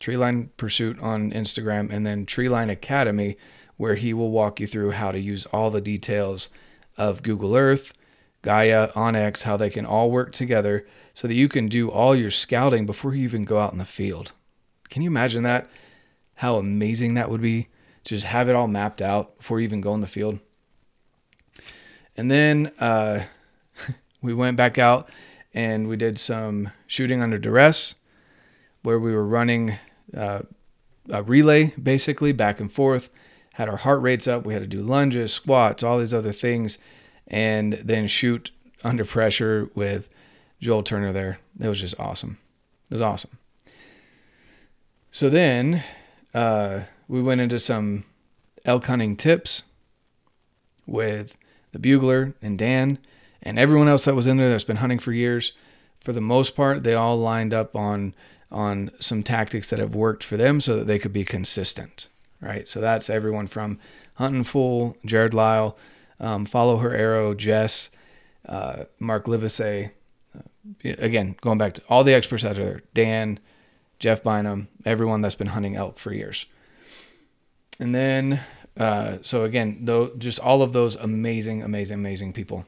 Tree 0.00 0.16
Line 0.16 0.50
Pursuit 0.56 0.98
on 1.00 1.32
Instagram, 1.32 1.90
and 1.90 2.06
then 2.06 2.26
Tree 2.26 2.48
Line 2.48 2.68
Academy, 2.68 3.38
where 3.76 3.94
he 3.94 4.12
will 4.12 4.30
walk 4.30 4.60
you 4.60 4.66
through 4.66 4.90
how 4.90 5.10
to 5.12 5.18
use 5.18 5.46
all 5.46 5.70
the 5.70 5.80
details 5.80 6.50
of 6.98 7.22
Google 7.22 7.56
Earth, 7.56 7.92
Gaia, 8.42 8.88
onX, 8.88 9.42
how 9.42 9.56
they 9.56 9.70
can 9.70 9.86
all 9.86 10.10
work 10.10 10.32
together 10.32 10.86
so 11.14 11.26
that 11.26 11.34
you 11.34 11.48
can 11.48 11.68
do 11.68 11.90
all 11.90 12.14
your 12.14 12.30
scouting 12.30 12.84
before 12.84 13.14
you 13.14 13.24
even 13.24 13.44
go 13.44 13.58
out 13.58 13.72
in 13.72 13.78
the 13.78 13.84
field. 13.84 14.32
Can 14.90 15.00
you 15.00 15.08
imagine 15.08 15.42
that? 15.44 15.68
How 16.36 16.56
amazing 16.56 17.14
that 17.14 17.30
would 17.30 17.42
be 17.42 17.68
to 18.04 18.14
just 18.14 18.26
have 18.26 18.48
it 18.48 18.54
all 18.54 18.68
mapped 18.68 19.00
out 19.00 19.38
before 19.38 19.60
you 19.60 19.64
even 19.64 19.80
go 19.80 19.94
in 19.94 20.00
the 20.00 20.06
field. 20.06 20.38
And 22.16 22.30
then 22.30 22.72
uh, 22.78 23.24
we 24.22 24.34
went 24.34 24.56
back 24.56 24.78
out 24.78 25.10
and 25.52 25.88
we 25.88 25.96
did 25.96 26.18
some 26.18 26.70
shooting 26.86 27.22
under 27.22 27.38
duress 27.38 27.94
where 28.82 28.98
we 28.98 29.14
were 29.14 29.26
running 29.26 29.78
uh, 30.16 30.42
a 31.08 31.22
relay 31.22 31.72
basically 31.80 32.32
back 32.32 32.60
and 32.60 32.72
forth, 32.72 33.08
had 33.54 33.68
our 33.68 33.76
heart 33.76 34.02
rates 34.02 34.26
up. 34.26 34.44
We 34.44 34.52
had 34.52 34.62
to 34.62 34.68
do 34.68 34.82
lunges, 34.82 35.32
squats, 35.32 35.82
all 35.82 35.98
these 35.98 36.14
other 36.14 36.32
things, 36.32 36.78
and 37.26 37.74
then 37.74 38.06
shoot 38.06 38.50
under 38.82 39.04
pressure 39.04 39.70
with 39.74 40.08
Joel 40.60 40.82
Turner 40.82 41.12
there. 41.12 41.38
It 41.58 41.68
was 41.68 41.80
just 41.80 41.98
awesome. 41.98 42.38
It 42.90 42.94
was 42.94 43.02
awesome. 43.02 43.38
So 45.10 45.30
then 45.30 45.82
uh, 46.34 46.80
we 47.08 47.22
went 47.22 47.40
into 47.40 47.58
some 47.58 48.04
elk 48.64 48.86
hunting 48.86 49.16
tips 49.16 49.62
with 50.86 51.34
the 51.72 51.78
bugler 51.78 52.34
and 52.42 52.58
Dan 52.58 52.98
and 53.42 53.58
everyone 53.58 53.88
else 53.88 54.04
that 54.04 54.14
was 54.14 54.26
in 54.26 54.36
there 54.36 54.50
that's 54.50 54.64
been 54.64 54.76
hunting 54.76 54.98
for 54.98 55.12
years. 55.12 55.52
For 56.00 56.12
the 56.12 56.20
most 56.20 56.56
part, 56.56 56.82
they 56.82 56.94
all 56.94 57.18
lined 57.18 57.54
up 57.54 57.76
on 57.76 58.14
on 58.50 58.90
some 59.00 59.22
tactics 59.22 59.70
that 59.70 59.80
have 59.80 59.94
worked 59.96 60.22
for 60.22 60.36
them 60.36 60.60
so 60.60 60.76
that 60.76 60.86
they 60.86 60.98
could 60.98 61.12
be 61.12 61.24
consistent, 61.24 62.06
right? 62.40 62.68
So 62.68 62.80
that's 62.80 63.10
everyone 63.10 63.48
from 63.48 63.80
Hunting 64.14 64.44
Fool, 64.44 64.96
Jared 65.04 65.34
Lyle, 65.34 65.76
um, 66.20 66.44
Follow 66.44 66.76
Her 66.76 66.94
Arrow, 66.94 67.34
Jess, 67.34 67.90
uh, 68.48 68.84
Mark 69.00 69.26
Livesey. 69.26 69.90
Uh, 70.36 70.42
again, 70.84 71.34
going 71.40 71.58
back 71.58 71.74
to 71.74 71.82
all 71.88 72.04
the 72.04 72.14
experts 72.14 72.44
out 72.44 72.54
there, 72.54 72.82
Dan, 72.92 73.40
Jeff 73.98 74.22
Bynum, 74.22 74.68
everyone 74.84 75.20
that's 75.20 75.34
been 75.34 75.48
hunting 75.48 75.76
elk 75.76 75.98
for 75.98 76.12
years. 76.12 76.46
And 77.78 77.94
then, 77.94 78.40
uh, 78.76 79.18
so 79.22 79.44
again, 79.44 79.78
though, 79.82 80.12
just 80.18 80.38
all 80.38 80.62
of 80.62 80.72
those 80.72 80.96
amazing, 80.96 81.62
amazing, 81.62 81.98
amazing 81.98 82.32
people. 82.32 82.66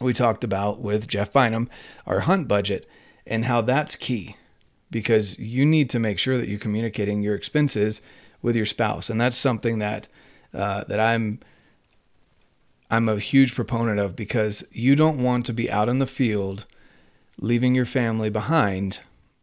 We 0.00 0.12
talked 0.12 0.44
about 0.44 0.80
with 0.80 1.08
Jeff 1.08 1.32
Bynum 1.32 1.68
our 2.06 2.20
hunt 2.20 2.48
budget 2.48 2.88
and 3.26 3.44
how 3.44 3.60
that's 3.60 3.96
key 3.96 4.36
because 4.90 5.38
you 5.38 5.64
need 5.64 5.90
to 5.90 5.98
make 5.98 6.18
sure 6.18 6.36
that 6.36 6.48
you're 6.48 6.58
communicating 6.58 7.22
your 7.22 7.34
expenses 7.34 8.02
with 8.42 8.56
your 8.56 8.66
spouse, 8.66 9.10
and 9.10 9.20
that's 9.20 9.36
something 9.36 9.78
that 9.78 10.08
uh, 10.52 10.84
that 10.84 10.98
I'm 10.98 11.40
I'm 12.90 13.08
a 13.08 13.18
huge 13.18 13.54
proponent 13.54 14.00
of 14.00 14.16
because 14.16 14.66
you 14.72 14.96
don't 14.96 15.22
want 15.22 15.46
to 15.46 15.52
be 15.52 15.70
out 15.70 15.88
in 15.88 15.98
the 15.98 16.06
field, 16.06 16.66
leaving 17.38 17.74
your 17.74 17.84
family 17.84 18.30
behind, 18.30 19.00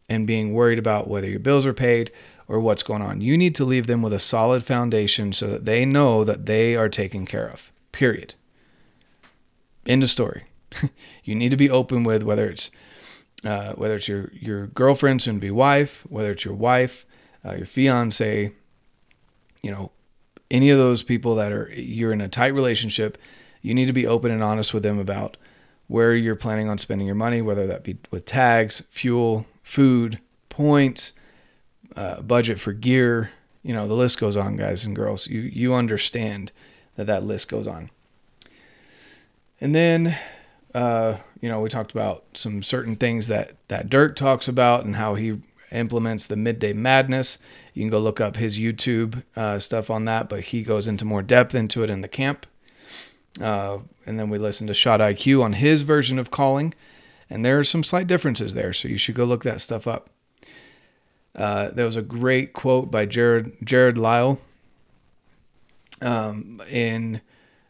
and 0.08 0.26
being 0.26 0.52
worried 0.54 0.78
about 0.78 1.08
whether 1.08 1.28
your 1.28 1.40
bills 1.40 1.66
are 1.66 1.74
paid 1.74 2.10
or 2.48 2.58
what's 2.58 2.82
going 2.82 3.02
on. 3.02 3.20
You 3.20 3.36
need 3.36 3.54
to 3.56 3.64
leave 3.64 3.86
them 3.86 4.02
with 4.02 4.12
a 4.12 4.18
solid 4.18 4.64
foundation 4.64 5.32
so 5.32 5.46
that 5.48 5.66
they 5.66 5.84
know 5.84 6.24
that 6.24 6.46
they 6.46 6.74
are 6.74 6.88
taken 6.88 7.26
care 7.26 7.46
of. 7.46 7.70
Period. 7.92 8.34
End 9.86 10.02
of 10.02 10.10
story. 10.10 10.44
you 11.24 11.34
need 11.34 11.50
to 11.50 11.56
be 11.56 11.70
open 11.70 12.04
with 12.04 12.22
whether 12.22 12.48
it's 12.48 12.70
uh, 13.44 13.72
whether 13.74 13.94
it's 13.94 14.08
your 14.08 14.30
your 14.32 14.66
girlfriend, 14.68 15.22
soon 15.22 15.36
to 15.36 15.40
be 15.40 15.50
wife, 15.50 16.04
whether 16.08 16.32
it's 16.32 16.44
your 16.44 16.54
wife, 16.54 17.06
uh, 17.44 17.52
your 17.52 17.66
fiance, 17.66 18.52
you 19.62 19.70
know, 19.70 19.92
any 20.50 20.70
of 20.70 20.78
those 20.78 21.02
people 21.02 21.34
that 21.36 21.52
are 21.52 21.70
you're 21.74 22.12
in 22.12 22.20
a 22.20 22.28
tight 22.28 22.48
relationship, 22.54 23.16
you 23.62 23.74
need 23.74 23.86
to 23.86 23.92
be 23.92 24.06
open 24.06 24.30
and 24.30 24.42
honest 24.42 24.74
with 24.74 24.82
them 24.82 24.98
about 24.98 25.36
where 25.86 26.14
you're 26.14 26.36
planning 26.36 26.68
on 26.68 26.78
spending 26.78 27.06
your 27.06 27.16
money, 27.16 27.40
whether 27.40 27.66
that 27.66 27.84
be 27.84 27.98
with 28.10 28.24
tags, 28.24 28.82
fuel, 28.90 29.46
food, 29.68 30.18
points, 30.48 31.12
uh, 31.94 32.22
budget 32.22 32.58
for 32.58 32.72
gear. 32.72 33.30
You 33.62 33.74
know, 33.74 33.86
the 33.86 33.94
list 33.94 34.18
goes 34.18 34.34
on, 34.34 34.56
guys 34.56 34.84
and 34.84 34.96
girls. 34.96 35.26
You 35.26 35.40
you 35.40 35.74
understand 35.74 36.52
that 36.96 37.06
that 37.06 37.22
list 37.22 37.48
goes 37.48 37.66
on. 37.66 37.90
And 39.60 39.74
then 39.74 40.16
uh, 40.74 41.18
you 41.42 41.50
know, 41.50 41.60
we 41.60 41.68
talked 41.68 41.92
about 41.92 42.24
some 42.32 42.62
certain 42.62 42.96
things 42.96 43.28
that 43.28 43.56
that 43.68 43.90
Dirk 43.90 44.16
talks 44.16 44.48
about 44.48 44.86
and 44.86 44.96
how 44.96 45.14
he 45.16 45.38
implements 45.70 46.24
the 46.24 46.36
midday 46.36 46.72
madness. 46.72 47.38
You 47.74 47.82
can 47.82 47.90
go 47.90 47.98
look 47.98 48.20
up 48.20 48.36
his 48.36 48.58
YouTube 48.58 49.22
uh, 49.36 49.58
stuff 49.58 49.90
on 49.90 50.06
that, 50.06 50.30
but 50.30 50.44
he 50.44 50.62
goes 50.62 50.86
into 50.86 51.04
more 51.04 51.22
depth 51.22 51.54
into 51.54 51.82
it 51.82 51.90
in 51.90 52.00
the 52.00 52.08
camp. 52.08 52.46
Uh, 53.38 53.78
and 54.06 54.18
then 54.18 54.30
we 54.30 54.38
listened 54.38 54.68
to 54.68 54.74
Shot 54.74 55.00
IQ 55.00 55.42
on 55.42 55.52
his 55.52 55.82
version 55.82 56.18
of 56.18 56.30
calling, 56.30 56.74
and 57.30 57.44
there 57.44 57.58
are 57.58 57.64
some 57.64 57.84
slight 57.84 58.06
differences 58.06 58.54
there, 58.54 58.72
so 58.72 58.88
you 58.88 58.98
should 58.98 59.14
go 59.14 59.24
look 59.24 59.44
that 59.44 59.60
stuff 59.60 59.86
up. 59.86 60.10
Uh, 61.34 61.70
there 61.70 61.86
was 61.86 61.96
a 61.96 62.02
great 62.02 62.52
quote 62.52 62.90
by 62.90 63.06
Jared 63.06 63.52
Jared 63.62 63.98
Lyle 63.98 64.40
um, 66.00 66.60
in 66.70 67.20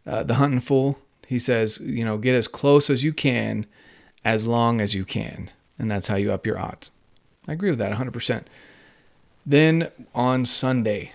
uh, 0.07 0.23
The 0.23 0.35
Hunting 0.35 0.61
Fool 0.61 0.99
he 1.29 1.39
says, 1.39 1.79
you 1.81 2.07
know, 2.07 2.17
get 2.17 2.35
as 2.35 2.49
close 2.49 2.89
as 2.89 3.05
you 3.05 3.13
can 3.13 3.67
as 4.25 4.47
long 4.47 4.81
as 4.81 4.95
you 4.95 5.05
can. 5.05 5.51
And 5.79 5.91
that's 5.91 6.07
how 6.07 6.17
you 6.17 6.33
up 6.33 6.47
your 6.47 6.59
odds. 6.59 6.91
I 7.47 7.53
agree 7.53 7.69
with 7.69 7.79
that 7.81 7.93
100%. 7.93 8.45
Then 9.45 9.91
on 10.15 10.47
Sunday, 10.47 11.13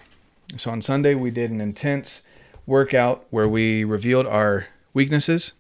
so 0.56 0.70
on 0.70 0.84
Sunday, 0.84 1.16
we 1.16 1.32
did 1.32 1.50
an 1.50 1.60
intense 1.60 2.22
workout 2.68 3.26
where 3.32 3.48
we 3.48 3.84
revealed 3.84 4.28
our 4.28 4.68
weaknesses. 4.94 5.54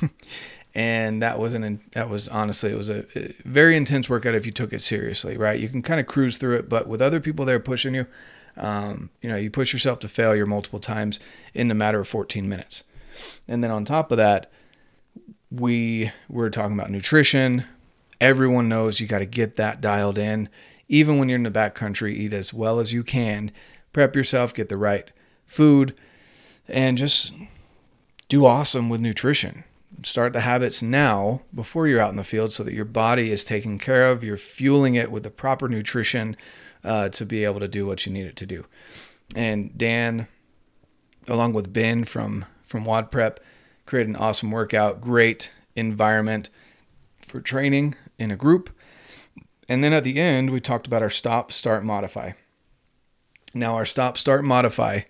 and 0.78 1.22
that 1.22 1.38
was 1.38 1.54
an 1.54 1.80
that 1.92 2.08
was 2.08 2.28
honestly 2.28 2.70
it 2.70 2.76
was 2.76 2.90
a, 2.90 3.04
very 3.44 3.76
intense 3.76 4.08
workout 4.08 4.34
if 4.34 4.46
you 4.46 4.52
took 4.52 4.72
it 4.72 4.82
seriously 4.82 5.36
right 5.36 5.58
you 5.58 5.68
can 5.68 5.82
kind 5.82 5.98
of 5.98 6.06
cruise 6.06 6.38
through 6.38 6.56
it 6.56 6.68
but 6.68 6.86
with 6.86 7.02
other 7.02 7.20
people 7.20 7.44
there 7.44 7.58
pushing 7.58 7.94
you 7.94 8.06
um, 8.56 9.10
you 9.22 9.28
know 9.28 9.36
you 9.36 9.50
push 9.50 9.72
yourself 9.72 9.98
to 10.00 10.08
failure 10.08 10.46
multiple 10.46 10.80
times 10.80 11.18
in 11.54 11.68
the 11.68 11.74
matter 11.74 12.00
of 12.00 12.08
14 12.08 12.48
minutes 12.48 12.84
and 13.46 13.62
then 13.62 13.70
on 13.70 13.84
top 13.84 14.10
of 14.10 14.18
that, 14.18 14.50
we 15.50 16.12
were 16.28 16.50
talking 16.50 16.78
about 16.78 16.90
nutrition. 16.90 17.64
Everyone 18.20 18.68
knows 18.68 19.00
you 19.00 19.06
got 19.06 19.20
to 19.20 19.26
get 19.26 19.56
that 19.56 19.80
dialed 19.80 20.18
in. 20.18 20.48
Even 20.88 21.18
when 21.18 21.28
you're 21.28 21.36
in 21.36 21.42
the 21.42 21.50
backcountry, 21.50 22.12
eat 22.12 22.32
as 22.32 22.52
well 22.52 22.80
as 22.80 22.92
you 22.92 23.02
can. 23.02 23.52
Prep 23.92 24.14
yourself, 24.16 24.54
get 24.54 24.68
the 24.68 24.76
right 24.76 25.10
food, 25.46 25.94
and 26.66 26.98
just 26.98 27.32
do 28.28 28.44
awesome 28.44 28.88
with 28.88 29.00
nutrition. 29.00 29.64
Start 30.04 30.32
the 30.32 30.40
habits 30.40 30.80
now 30.80 31.42
before 31.54 31.88
you're 31.88 32.00
out 32.00 32.10
in 32.10 32.16
the 32.16 32.24
field 32.24 32.52
so 32.52 32.62
that 32.62 32.74
your 32.74 32.84
body 32.84 33.30
is 33.30 33.44
taken 33.44 33.78
care 33.78 34.06
of. 34.06 34.22
You're 34.22 34.36
fueling 34.36 34.94
it 34.94 35.10
with 35.10 35.24
the 35.24 35.30
proper 35.30 35.68
nutrition 35.68 36.36
uh, 36.84 37.08
to 37.10 37.26
be 37.26 37.44
able 37.44 37.60
to 37.60 37.68
do 37.68 37.86
what 37.86 38.06
you 38.06 38.12
need 38.12 38.26
it 38.26 38.36
to 38.36 38.46
do. 38.46 38.64
And 39.34 39.76
Dan, 39.76 40.28
along 41.28 41.52
with 41.52 41.72
Ben 41.72 42.04
from 42.04 42.46
from 42.68 42.84
WOD 42.84 43.10
Prep. 43.10 43.40
Created 43.86 44.10
an 44.10 44.16
awesome 44.16 44.50
workout, 44.50 45.00
great 45.00 45.50
environment 45.74 46.50
for 47.18 47.40
training 47.40 47.94
in 48.18 48.30
a 48.30 48.36
group. 48.36 48.70
And 49.68 49.82
then 49.82 49.94
at 49.94 50.04
the 50.04 50.20
end, 50.20 50.50
we 50.50 50.60
talked 50.60 50.86
about 50.86 51.02
our 51.02 51.10
stop, 51.10 51.50
start, 51.50 51.82
modify. 51.82 52.32
Now, 53.54 53.74
our 53.74 53.86
stop, 53.86 54.18
start, 54.18 54.44
modify, 54.44 55.00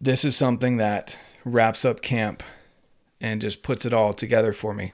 this 0.00 0.24
is 0.24 0.36
something 0.36 0.76
that 0.76 1.18
wraps 1.44 1.84
up 1.84 2.00
camp 2.00 2.42
and 3.20 3.40
just 3.40 3.62
puts 3.62 3.84
it 3.84 3.92
all 3.92 4.12
together 4.12 4.52
for 4.52 4.74
me. 4.74 4.92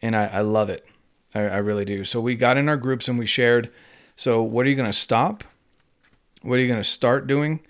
And 0.00 0.14
I, 0.14 0.26
I 0.26 0.40
love 0.40 0.70
it. 0.70 0.86
I, 1.34 1.40
I 1.42 1.56
really 1.58 1.84
do. 1.84 2.04
So 2.04 2.20
we 2.20 2.36
got 2.36 2.56
in 2.56 2.68
our 2.68 2.76
groups 2.76 3.08
and 3.08 3.18
we 3.18 3.26
shared. 3.26 3.70
So, 4.16 4.42
what 4.42 4.64
are 4.66 4.68
you 4.68 4.76
going 4.76 4.90
to 4.90 4.96
stop? 4.96 5.42
What 6.42 6.56
are 6.56 6.62
you 6.62 6.68
going 6.68 6.80
to 6.80 6.88
start 6.88 7.26
doing? 7.26 7.60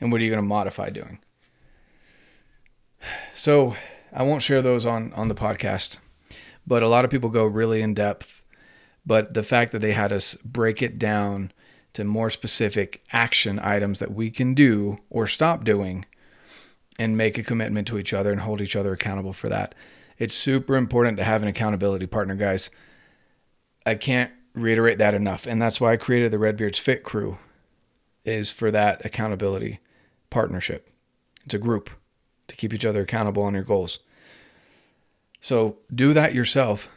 And 0.00 0.12
what 0.12 0.20
are 0.20 0.24
you 0.24 0.30
going 0.30 0.42
to 0.42 0.48
modify 0.48 0.90
doing? 0.90 1.20
So 3.34 3.76
I 4.12 4.22
won't 4.22 4.42
share 4.42 4.62
those 4.62 4.86
on 4.86 5.12
on 5.14 5.28
the 5.28 5.34
podcast, 5.34 5.98
but 6.66 6.82
a 6.82 6.88
lot 6.88 7.04
of 7.04 7.10
people 7.10 7.30
go 7.30 7.44
really 7.44 7.82
in 7.82 7.94
depth. 7.94 8.42
But 9.04 9.34
the 9.34 9.42
fact 9.42 9.72
that 9.72 9.78
they 9.78 9.92
had 9.92 10.12
us 10.12 10.34
break 10.36 10.82
it 10.82 10.98
down 10.98 11.52
to 11.92 12.04
more 12.04 12.28
specific 12.28 13.04
action 13.12 13.58
items 13.58 14.00
that 14.00 14.12
we 14.12 14.30
can 14.30 14.52
do 14.52 14.98
or 15.08 15.26
stop 15.26 15.64
doing 15.64 16.04
and 16.98 17.16
make 17.16 17.38
a 17.38 17.42
commitment 17.42 17.86
to 17.88 17.98
each 17.98 18.12
other 18.12 18.32
and 18.32 18.40
hold 18.40 18.60
each 18.60 18.76
other 18.76 18.92
accountable 18.92 19.32
for 19.32 19.48
that. 19.48 19.74
It's 20.18 20.34
super 20.34 20.76
important 20.76 21.18
to 21.18 21.24
have 21.24 21.42
an 21.42 21.48
accountability 21.48 22.06
partner, 22.06 22.34
guys. 22.34 22.70
I 23.84 23.94
can't 23.94 24.30
reiterate 24.54 24.98
that 24.98 25.14
enough. 25.14 25.46
And 25.46 25.60
that's 25.60 25.80
why 25.80 25.92
I 25.92 25.96
created 25.96 26.32
the 26.32 26.38
Redbeards 26.38 26.78
Fit 26.78 27.02
Crew 27.02 27.38
is 28.24 28.50
for 28.50 28.70
that 28.70 29.04
accountability 29.04 29.78
partnership. 30.30 30.90
It's 31.44 31.54
a 31.54 31.58
group 31.58 31.90
to 32.48 32.56
keep 32.56 32.72
each 32.72 32.86
other 32.86 33.02
accountable 33.02 33.42
on 33.42 33.54
your 33.54 33.62
goals. 33.62 34.00
So 35.40 35.76
do 35.94 36.12
that 36.14 36.34
yourself. 36.34 36.88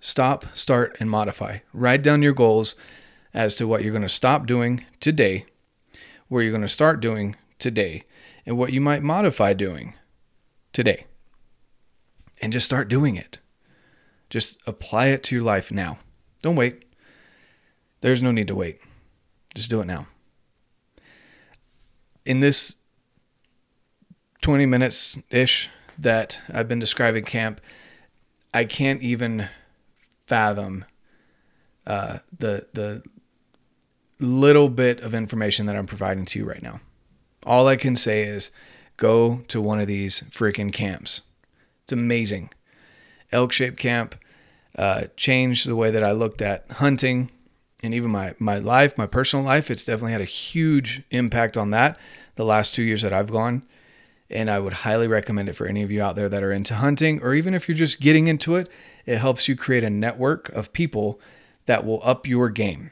Stop, 0.00 0.44
start, 0.54 0.96
and 1.00 1.08
modify. 1.08 1.58
Write 1.72 2.02
down 2.02 2.20
your 2.20 2.34
goals 2.34 2.74
as 3.32 3.54
to 3.54 3.66
what 3.66 3.82
you're 3.82 3.92
going 3.92 4.02
to 4.02 4.08
stop 4.08 4.46
doing 4.46 4.84
today, 5.00 5.46
where 6.28 6.42
you're 6.42 6.52
going 6.52 6.60
to 6.60 6.68
start 6.68 7.00
doing 7.00 7.36
today, 7.58 8.02
and 8.46 8.56
what 8.58 8.72
you 8.72 8.80
might 8.80 9.02
modify 9.02 9.52
doing 9.52 9.94
today. 10.72 11.06
And 12.40 12.52
just 12.52 12.66
start 12.66 12.88
doing 12.88 13.16
it. 13.16 13.38
Just 14.28 14.58
apply 14.66 15.06
it 15.06 15.22
to 15.24 15.34
your 15.34 15.44
life 15.44 15.70
now. 15.70 15.98
Don't 16.42 16.56
wait. 16.56 16.84
There's 18.00 18.22
no 18.22 18.30
need 18.30 18.48
to 18.48 18.54
wait. 18.54 18.80
Just 19.54 19.70
do 19.70 19.80
it 19.80 19.86
now. 19.86 20.06
In 22.26 22.40
this 22.40 22.76
20 24.42 24.66
minutes 24.66 25.18
ish 25.30 25.70
that 25.98 26.40
I've 26.52 26.68
been 26.68 26.80
describing 26.80 27.24
camp, 27.24 27.60
I 28.52 28.64
can't 28.64 29.02
even 29.02 29.48
fathom 30.26 30.84
uh, 31.86 32.18
the 32.36 32.66
the 32.72 33.02
little 34.20 34.68
bit 34.68 35.00
of 35.00 35.14
information 35.14 35.66
that 35.66 35.76
I'm 35.76 35.86
providing 35.86 36.24
to 36.26 36.38
you 36.38 36.44
right 36.44 36.62
now. 36.62 36.80
All 37.44 37.68
I 37.68 37.76
can 37.76 37.96
say 37.96 38.22
is 38.22 38.50
go 38.96 39.40
to 39.48 39.60
one 39.60 39.80
of 39.80 39.86
these 39.86 40.22
freaking 40.30 40.72
camps. 40.72 41.20
It's 41.82 41.92
amazing. 41.92 42.50
Elk 43.32 43.52
Shape 43.52 43.76
Camp 43.76 44.14
uh, 44.76 45.04
changed 45.16 45.68
the 45.68 45.76
way 45.76 45.90
that 45.90 46.04
I 46.04 46.12
looked 46.12 46.40
at 46.40 46.70
hunting 46.70 47.30
and 47.82 47.92
even 47.92 48.10
my, 48.10 48.34
my 48.38 48.58
life, 48.58 48.96
my 48.96 49.06
personal 49.06 49.44
life. 49.44 49.70
It's 49.70 49.84
definitely 49.84 50.12
had 50.12 50.20
a 50.20 50.26
huge 50.26 51.02
impact 51.10 51.56
on 51.56 51.70
that 51.70 51.98
the 52.36 52.44
last 52.44 52.74
two 52.74 52.82
years 52.82 53.02
that 53.02 53.12
I've 53.12 53.30
gone. 53.30 53.62
And 54.30 54.50
I 54.50 54.58
would 54.58 54.72
highly 54.72 55.06
recommend 55.06 55.48
it 55.48 55.52
for 55.52 55.66
any 55.66 55.82
of 55.82 55.90
you 55.90 56.02
out 56.02 56.16
there 56.16 56.30
that 56.30 56.42
are 56.42 56.50
into 56.50 56.74
hunting, 56.74 57.20
or 57.22 57.34
even 57.34 57.52
if 57.52 57.68
you're 57.68 57.76
just 57.76 58.00
getting 58.00 58.26
into 58.26 58.56
it, 58.56 58.68
it 59.04 59.18
helps 59.18 59.48
you 59.48 59.54
create 59.54 59.84
a 59.84 59.90
network 59.90 60.48
of 60.50 60.72
people 60.72 61.20
that 61.66 61.84
will 61.84 62.00
up 62.02 62.26
your 62.26 62.48
game. 62.48 62.90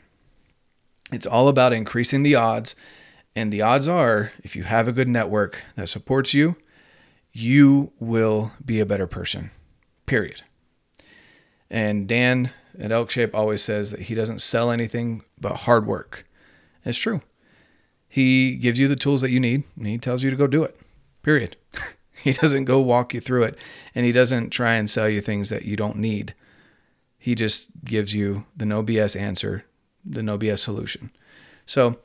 It's 1.11 1.27
all 1.27 1.49
about 1.49 1.73
increasing 1.73 2.23
the 2.23 2.35
odds. 2.35 2.77
And 3.35 3.53
the 3.53 3.63
odds 3.63 3.89
are, 3.89 4.33
if 4.45 4.55
you 4.55 4.65
have 4.65 4.89
a 4.89 4.93
good 4.93 5.09
network 5.09 5.63
that 5.77 5.89
supports 5.89 6.35
you, 6.35 6.57
you 7.33 7.93
will 7.99 8.53
be 8.65 8.79
a 8.79 8.87
better 8.87 9.07
person, 9.07 9.51
period. 10.07 10.43
And 11.71 12.07
Dan 12.07 12.51
at 12.79 12.93
Elk 12.93 13.11
Shape 13.11 13.35
always 13.35 13.63
says 13.63 13.91
that 13.91 14.03
he 14.03 14.15
doesn't 14.15 14.41
sell 14.41 14.71
anything 14.71 15.23
but 15.41 15.59
hard 15.61 15.87
work. 15.87 16.27
It's 16.85 16.99
true. 16.99 17.23
He 18.09 18.57
gives 18.57 18.79
you 18.79 18.89
the 18.89 18.97
tools 18.97 19.23
that 19.23 19.31
you 19.31 19.41
need 19.41 19.65
and 19.77 19.87
he 19.87 19.97
tells 19.97 20.23
you 20.23 20.31
to 20.31 20.37
go 20.37 20.47
do 20.47 20.63
it, 20.63 20.77
period. 21.23 21.57
he 22.23 22.33
doesn't 22.33 22.67
go 22.67 22.81
walk 22.81 23.15
you 23.15 23.21
through 23.21 23.45
it 23.45 23.59
and 23.95 24.05
he 24.05 24.13
doesn't 24.13 24.51
try 24.51 24.75
and 24.75 24.91
sell 24.91 25.09
you 25.09 25.23
things 25.23 25.49
that 25.49 25.65
you 25.65 25.77
don't 25.77 25.97
need. 25.97 26.35
He 27.19 27.35
just 27.35 27.71
gives 27.85 28.15
you 28.15 28.45
the 28.55 28.67
no 28.67 28.83
BS 28.83 29.19
answer, 29.19 29.65
the 30.05 30.23
no 30.23 30.39
BS 30.39 30.59
solution. 30.59 31.11
So, 31.65 31.99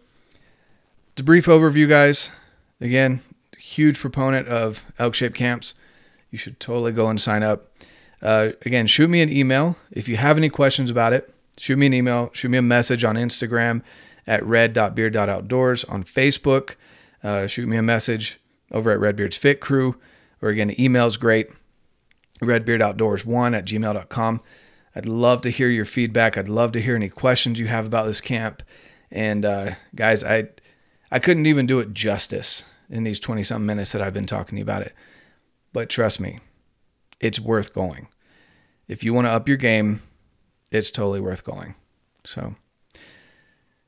the 1.18 1.24
brief 1.24 1.48
overview, 1.48 1.90
guys. 1.90 2.30
Again, 2.80 3.22
huge 3.58 4.00
proponent 4.00 4.48
of 4.48 4.86
elk 5.00 5.16
shaped 5.16 5.36
camps. 5.36 5.74
You 6.32 6.38
should 6.38 6.60
totally 6.60 6.92
go 6.92 7.10
and 7.10 7.20
sign 7.20 7.44
up. 7.44 7.66
Uh, 8.22 8.50
again, 8.66 8.88
shoot 8.88 9.10
me 9.10 9.22
an 9.22 9.30
email 9.30 9.78
if 9.92 10.08
you 10.08 10.18
have 10.18 10.38
any 10.38 10.50
questions 10.50 10.90
about 10.90 11.14
it. 11.14 11.34
Shoot 11.58 11.78
me 11.78 11.88
an 11.88 11.94
email. 11.94 12.30
Shoot 12.34 12.50
me 12.50 12.60
a 12.60 12.64
message 12.64 13.04
on 13.04 13.16
Instagram 13.16 13.82
at 14.28 14.46
red.beard.outdoors 14.46 15.84
on 15.86 16.04
Facebook. 16.04 16.76
Uh, 17.24 17.48
shoot 17.48 17.68
me 17.68 17.78
a 17.78 17.84
message 17.84 18.40
over 18.72 18.92
at 18.92 19.00
Redbeard's 19.00 19.38
Fit 19.38 19.60
Crew. 19.60 19.96
Or 20.42 20.50
again, 20.50 20.80
email's 20.80 21.18
great. 21.18 21.50
Redbeardoutdoors1 22.42 23.58
at 23.58 23.66
gmail.com. 23.66 24.42
I'd 24.96 25.06
love 25.08 25.42
to 25.42 25.50
hear 25.50 25.70
your 25.70 25.86
feedback. 25.86 26.38
I'd 26.38 26.50
love 26.50 26.74
to 26.74 26.82
hear 26.82 26.96
any 26.96 27.10
questions 27.10 27.58
you 27.58 27.68
have 27.68 27.88
about 27.88 28.06
this 28.06 28.22
camp. 28.22 28.62
And 29.12 29.46
uh, 29.46 29.72
guys, 29.96 30.24
I 30.24 30.50
I 31.12 31.20
couldn't 31.20 31.46
even 31.46 31.66
do 31.66 31.80
it 31.80 31.94
justice 31.94 32.66
in 32.90 33.04
these 33.04 33.20
20 33.20 33.44
something 33.44 33.66
minutes 33.66 33.92
that 33.92 34.02
I've 34.02 34.14
been 34.14 34.26
talking 34.26 34.56
to 34.56 34.58
you 34.58 34.64
about 34.64 34.82
it. 34.82 34.94
But 35.74 35.90
trust 35.90 36.20
me, 36.20 36.40
it's 37.20 37.40
worth 37.40 37.74
going. 37.74 38.08
If 38.88 39.04
you 39.04 39.14
want 39.14 39.28
to 39.28 39.32
up 39.32 39.48
your 39.48 39.58
game, 39.58 40.02
it's 40.72 40.92
totally 40.92 41.20
worth 41.20 41.44
going. 41.44 41.76
So, 42.26 42.56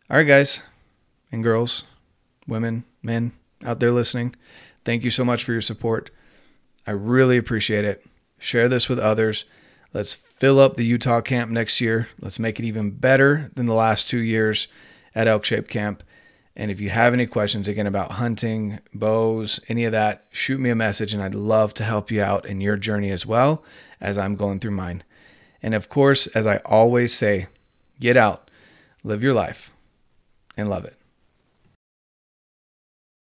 all 0.10 0.18
right, 0.18 0.24
guys 0.24 0.62
and 1.32 1.44
girls, 1.44 1.84
women, 2.48 2.86
men 3.04 3.32
out 3.64 3.80
there 3.80 3.92
listening, 3.92 4.36
thank 4.86 5.04
you 5.04 5.10
so 5.10 5.26
much 5.26 5.44
for 5.44 5.52
your 5.52 5.62
support. 5.62 6.10
I 6.88 6.92
really 6.92 7.38
appreciate 7.38 7.86
it. 7.86 8.06
Share 8.38 8.70
this 8.70 8.90
with 8.90 9.00
others. 9.00 9.46
Let's 9.94 10.14
fill 10.14 10.60
up 10.60 10.76
the 10.76 10.86
Utah 10.86 11.22
camp 11.22 11.52
next 11.52 11.82
year. 11.82 12.10
Let's 12.22 12.40
make 12.40 12.60
it 12.60 12.66
even 12.66 12.92
better 12.92 13.52
than 13.56 13.66
the 13.66 13.74
last 13.74 14.10
two 14.10 14.20
years 14.20 14.68
at 15.14 15.28
Elk 15.28 15.44
Shape 15.44 15.68
Camp. 15.68 16.04
And 16.60 16.70
if 16.70 16.82
you 16.82 16.90
have 16.90 17.14
any 17.14 17.26
questions 17.26 17.70
again 17.70 17.88
about 17.88 18.12
hunting, 18.12 18.80
bows, 18.94 19.62
any 19.70 19.86
of 19.86 19.94
that, 19.94 20.26
shoot 20.30 20.60
me 20.60 20.70
a 20.70 20.76
message 20.76 21.14
and 21.14 21.24
I'd 21.24 21.34
love 21.34 21.74
to 21.76 21.86
help 21.86 22.12
you 22.12 22.22
out 22.22 22.46
in 22.46 22.60
your 22.60 22.76
journey 22.76 23.12
as 23.12 23.26
well 23.26 23.64
as 24.02 24.18
I'm 24.18 24.36
going 24.36 24.60
through 24.60 24.72
mine. 24.72 25.06
And 25.64 25.74
of 25.74 25.88
course, 25.88 26.28
as 26.28 26.46
I 26.46 26.58
always 26.66 27.14
say, 27.14 27.48
get 28.02 28.18
out, 28.18 28.52
live 29.06 29.24
your 29.24 29.34
life, 29.34 29.72
and 30.58 30.70
love 30.70 30.84
it. 30.84 30.99